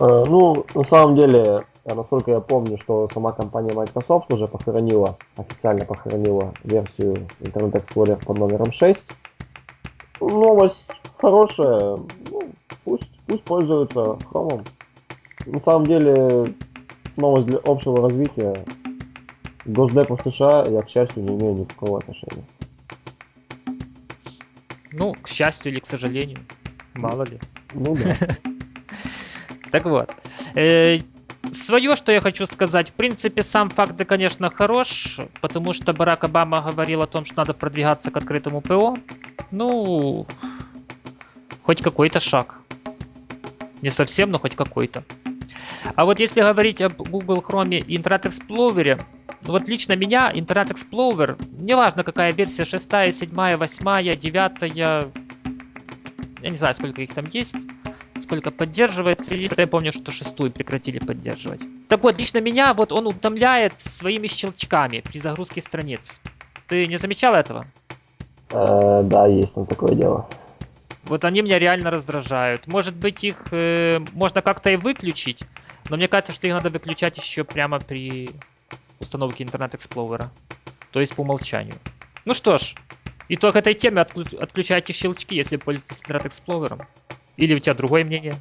Э, 0.00 0.24
ну, 0.26 0.64
на 0.74 0.84
самом 0.84 1.16
деле, 1.16 1.64
э, 1.84 1.94
насколько 1.94 2.30
я 2.30 2.40
помню, 2.40 2.78
что 2.78 3.08
сама 3.08 3.32
компания 3.32 3.74
Microsoft 3.74 4.32
уже 4.32 4.46
похоронила, 4.46 5.16
официально 5.36 5.84
похоронила 5.84 6.54
версию 6.62 7.16
Internet 7.40 7.72
Explorer 7.72 8.24
под 8.24 8.38
номером 8.38 8.70
6. 8.70 9.10
Новость 10.20 10.88
хорошая, 11.18 11.98
ну, 12.30 12.42
пусть, 12.84 13.08
пусть 13.26 13.44
пользуются 13.44 14.00
Chrome. 14.30 14.66
На 15.46 15.60
самом 15.60 15.86
деле, 15.86 16.54
новость 17.16 17.48
для 17.48 17.58
общего 17.64 18.02
развития. 18.02 18.54
Госдепу 19.68 20.16
в 20.16 20.22
США 20.22 20.64
я, 20.66 20.80
к 20.80 20.88
счастью, 20.88 21.22
не 21.24 21.36
имею 21.36 21.54
никакого 21.54 21.98
отношения. 21.98 22.44
Ну, 24.92 25.14
к 25.22 25.28
счастью 25.28 25.72
или 25.72 25.80
к 25.80 25.86
сожалению, 25.86 26.38
мало 26.94 27.24
ли. 27.24 27.38
Ну 27.74 27.94
да. 27.94 28.16
Так 29.70 29.84
вот. 29.84 30.10
Э, 30.54 30.96
свое, 31.52 31.94
что 31.96 32.10
я 32.10 32.22
хочу 32.22 32.46
сказать, 32.46 32.88
в 32.88 32.92
принципе, 32.94 33.42
сам 33.42 33.68
факт, 33.68 33.96
да, 33.96 34.06
конечно, 34.06 34.48
хорош, 34.48 35.18
потому 35.42 35.74
что 35.74 35.92
Барак 35.92 36.24
Обама 36.24 36.62
говорил 36.62 37.02
о 37.02 37.06
том, 37.06 37.26
что 37.26 37.36
надо 37.36 37.52
продвигаться 37.52 38.10
к 38.10 38.16
открытому 38.16 38.62
ПО. 38.62 38.96
Ну, 39.50 40.26
хоть 41.62 41.82
какой-то 41.82 42.18
шаг. 42.18 42.54
Не 43.82 43.90
совсем, 43.90 44.30
но 44.30 44.38
хоть 44.38 44.56
какой-то. 44.56 45.04
А 45.94 46.06
вот 46.06 46.18
если 46.18 46.40
говорить 46.40 46.80
об 46.80 46.94
Google 46.96 47.44
Chrome 47.46 47.78
и 47.78 47.98
Internet 47.98 48.22
Explorer, 48.22 48.98
вот 49.52 49.68
лично 49.68 49.94
меня 49.94 50.30
Internet 50.32 50.72
Explorer, 50.72 51.40
неважно 51.58 52.02
какая 52.02 52.32
версия, 52.32 52.64
6, 52.64 52.90
7, 53.12 53.56
8, 53.56 54.16
9, 54.16 54.74
я 56.42 56.50
не 56.50 56.56
знаю, 56.56 56.74
сколько 56.74 57.02
их 57.02 57.14
там 57.14 57.26
есть, 57.32 57.66
сколько 58.20 58.50
поддерживается. 58.50 59.34
Я 59.34 59.66
помню, 59.66 59.92
что 59.92 60.10
шестую 60.10 60.50
прекратили 60.50 60.98
поддерживать. 60.98 61.60
Так 61.88 62.02
вот, 62.02 62.18
лично 62.18 62.38
меня 62.40 62.74
вот 62.74 62.92
он 62.92 63.06
утомляет 63.06 63.80
своими 63.80 64.26
щелчками 64.26 65.00
при 65.00 65.18
загрузке 65.18 65.60
страниц. 65.60 66.20
Ты 66.68 66.86
не 66.86 66.98
замечал 66.98 67.34
этого? 67.34 67.66
Э, 68.50 69.02
да, 69.04 69.26
есть 69.26 69.54
там 69.54 69.66
такое 69.66 69.94
дело. 69.94 70.28
Вот 71.04 71.24
они 71.24 71.40
меня 71.42 71.58
реально 71.58 71.90
раздражают. 71.90 72.66
Может 72.66 72.94
быть, 72.94 73.24
их 73.24 73.46
э, 73.50 73.98
можно 74.12 74.42
как-то 74.42 74.70
и 74.70 74.76
выключить, 74.76 75.42
но 75.88 75.96
мне 75.96 76.08
кажется, 76.08 76.32
что 76.32 76.46
их 76.46 76.52
надо 76.52 76.70
выключать 76.70 77.16
еще 77.16 77.44
прямо 77.44 77.80
при 77.80 78.30
Internet 79.00 79.72
Explorer. 79.72 80.26
То 80.90 81.00
есть 81.00 81.14
по 81.14 81.22
умолчанию. 81.22 81.76
Ну 82.24 82.34
что 82.34 82.58
ж, 82.58 82.74
итог 83.28 83.56
этой 83.56 83.74
темы 83.74 84.00
отключайте 84.00 84.92
щелчки, 84.92 85.34
если 85.34 85.56
пользуетесь 85.56 86.02
Explorer. 86.02 86.82
Или 87.36 87.54
у 87.54 87.58
тебя 87.58 87.74
другое 87.74 88.04
мнение? 88.04 88.34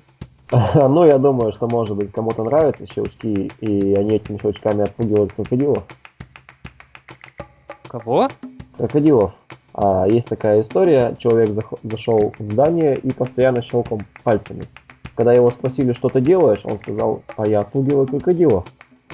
Ну, 0.51 1.05
я 1.05 1.17
думаю, 1.17 1.51
что, 1.51 1.67
может 1.67 1.95
быть, 1.97 2.11
кому-то 2.11 2.43
нравятся 2.43 2.85
щелчки, 2.85 3.51
и 3.59 3.93
они 3.95 4.15
этими 4.15 4.37
щелчками 4.37 4.83
отпугивают 4.83 5.33
крокодилов. 5.33 5.83
Кого? 7.87 8.29
Крокодилов. 8.77 9.33
А 9.73 10.07
есть 10.07 10.27
такая 10.27 10.61
история, 10.61 11.15
человек 11.19 11.49
зашел 11.83 12.33
в 12.39 12.51
здание 12.51 12.95
и 12.95 13.11
постоянно 13.11 13.61
щелкал 13.61 14.01
пальцами. 14.23 14.63
Когда 15.15 15.33
его 15.33 15.51
спросили, 15.51 15.93
что 15.93 16.09
ты 16.09 16.21
делаешь, 16.21 16.61
он 16.63 16.79
сказал, 16.79 17.23
а 17.35 17.47
я 17.47 17.61
отпугиваю 17.61 18.07
крокодилов. 18.07 18.65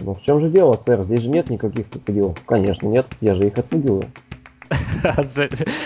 Ну 0.02 0.14
в 0.14 0.22
чем 0.22 0.40
же 0.40 0.50
дело, 0.50 0.74
сэр? 0.74 1.04
Здесь 1.04 1.22
же 1.22 1.30
нет 1.30 1.50
никаких 1.50 1.90
крокодилов. 1.90 2.42
Конечно, 2.46 2.88
нет, 2.88 3.08
я 3.22 3.36
же 3.36 3.48
их 3.48 3.58
отпугиваю. 3.58 4.10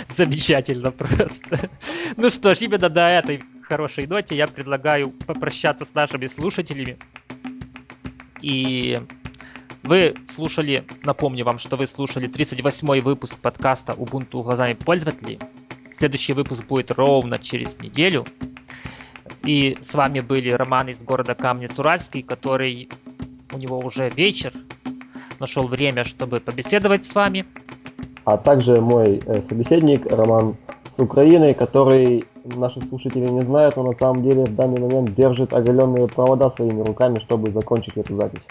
Замечательно 0.08 0.92
просто. 0.92 1.70
Ну 2.16 2.30
что 2.30 2.56
ж, 2.56 2.62
именно 2.62 2.90
на 2.90 3.12
этой 3.12 3.42
хорошей 3.64 4.08
ноте 4.08 4.36
я 4.36 4.48
предлагаю 4.48 5.10
попрощаться 5.10 5.86
с 5.86 5.94
нашими 5.94 6.28
слушателями. 6.28 6.98
И 8.42 9.00
вы 9.84 10.16
слушали, 10.26 10.86
напомню 11.04 11.46
вам, 11.46 11.60
что 11.60 11.76
вы 11.76 11.88
слушали 11.88 12.30
38-й 12.30 13.02
выпуск 13.02 13.40
подкаста 13.40 13.94
Ubuntu 13.94 14.44
глазами 14.44 14.74
пользователей. 14.74 15.40
Следующий 15.92 16.34
выпуск 16.34 16.66
будет 16.66 16.92
ровно 16.92 17.40
через 17.40 17.80
неделю. 17.80 18.26
И 19.44 19.78
с 19.82 19.94
вами 19.96 20.20
были 20.20 20.52
Роман 20.52 20.90
из 20.90 21.04
города 21.04 21.34
Камнец-Уральский, 21.34 22.22
который 22.22 22.90
у 23.58 23.60
него 23.60 23.80
уже 23.80 24.10
вечер, 24.10 24.54
нашел 25.40 25.68
время, 25.68 26.04
чтобы 26.04 26.40
побеседовать 26.40 27.06
с 27.06 27.16
вами. 27.16 27.46
А 28.24 28.38
также 28.38 28.80
мой 28.82 29.22
э, 29.26 29.42
собеседник 29.42 30.06
Роман 30.06 30.58
с 30.86 31.00
Украины, 31.00 31.54
который 31.54 32.26
наши 32.44 32.82
слушатели 32.82 33.26
не 33.26 33.42
знают, 33.42 33.76
но 33.76 33.84
на 33.84 33.94
самом 33.94 34.22
деле 34.22 34.44
в 34.44 34.56
данный 34.56 34.80
момент 34.80 35.16
держит 35.16 35.54
оголенные 35.54 36.08
провода 36.08 36.50
своими 36.50 36.82
руками, 36.84 37.20
чтобы 37.20 37.52
закончить 37.52 37.98
эту 37.98 38.16
запись. 38.16 38.44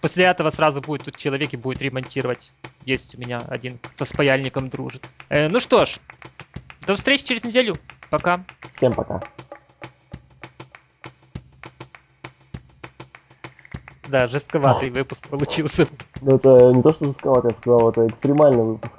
После 0.00 0.24
этого 0.24 0.50
сразу 0.50 0.80
будет 0.80 1.04
тут 1.04 1.16
человек 1.16 1.52
и 1.52 1.56
будет 1.56 1.82
ремонтировать. 1.82 2.52
Есть 2.86 3.14
у 3.14 3.20
меня 3.20 3.40
один, 3.48 3.78
кто 3.78 4.04
с 4.04 4.12
паяльником 4.12 4.70
дружит. 4.70 5.06
Э, 5.28 5.48
ну 5.48 5.60
что 5.60 5.84
ж, 5.84 5.98
до 6.86 6.96
встречи 6.96 7.24
через 7.24 7.44
неделю. 7.44 7.76
Пока. 8.08 8.44
Всем 8.72 8.92
пока. 8.92 9.20
Да, 14.10 14.26
жестковатый 14.26 14.90
выпуск 14.90 15.28
получился. 15.28 15.86
Ну 16.20 16.36
это 16.36 16.72
не 16.72 16.82
то, 16.82 16.92
что 16.92 17.06
жестковатый, 17.06 17.50
я 17.50 17.52
бы 17.52 17.58
сказал, 17.58 17.90
это 17.90 18.06
экстремальный 18.08 18.64
выпуск. 18.64 18.98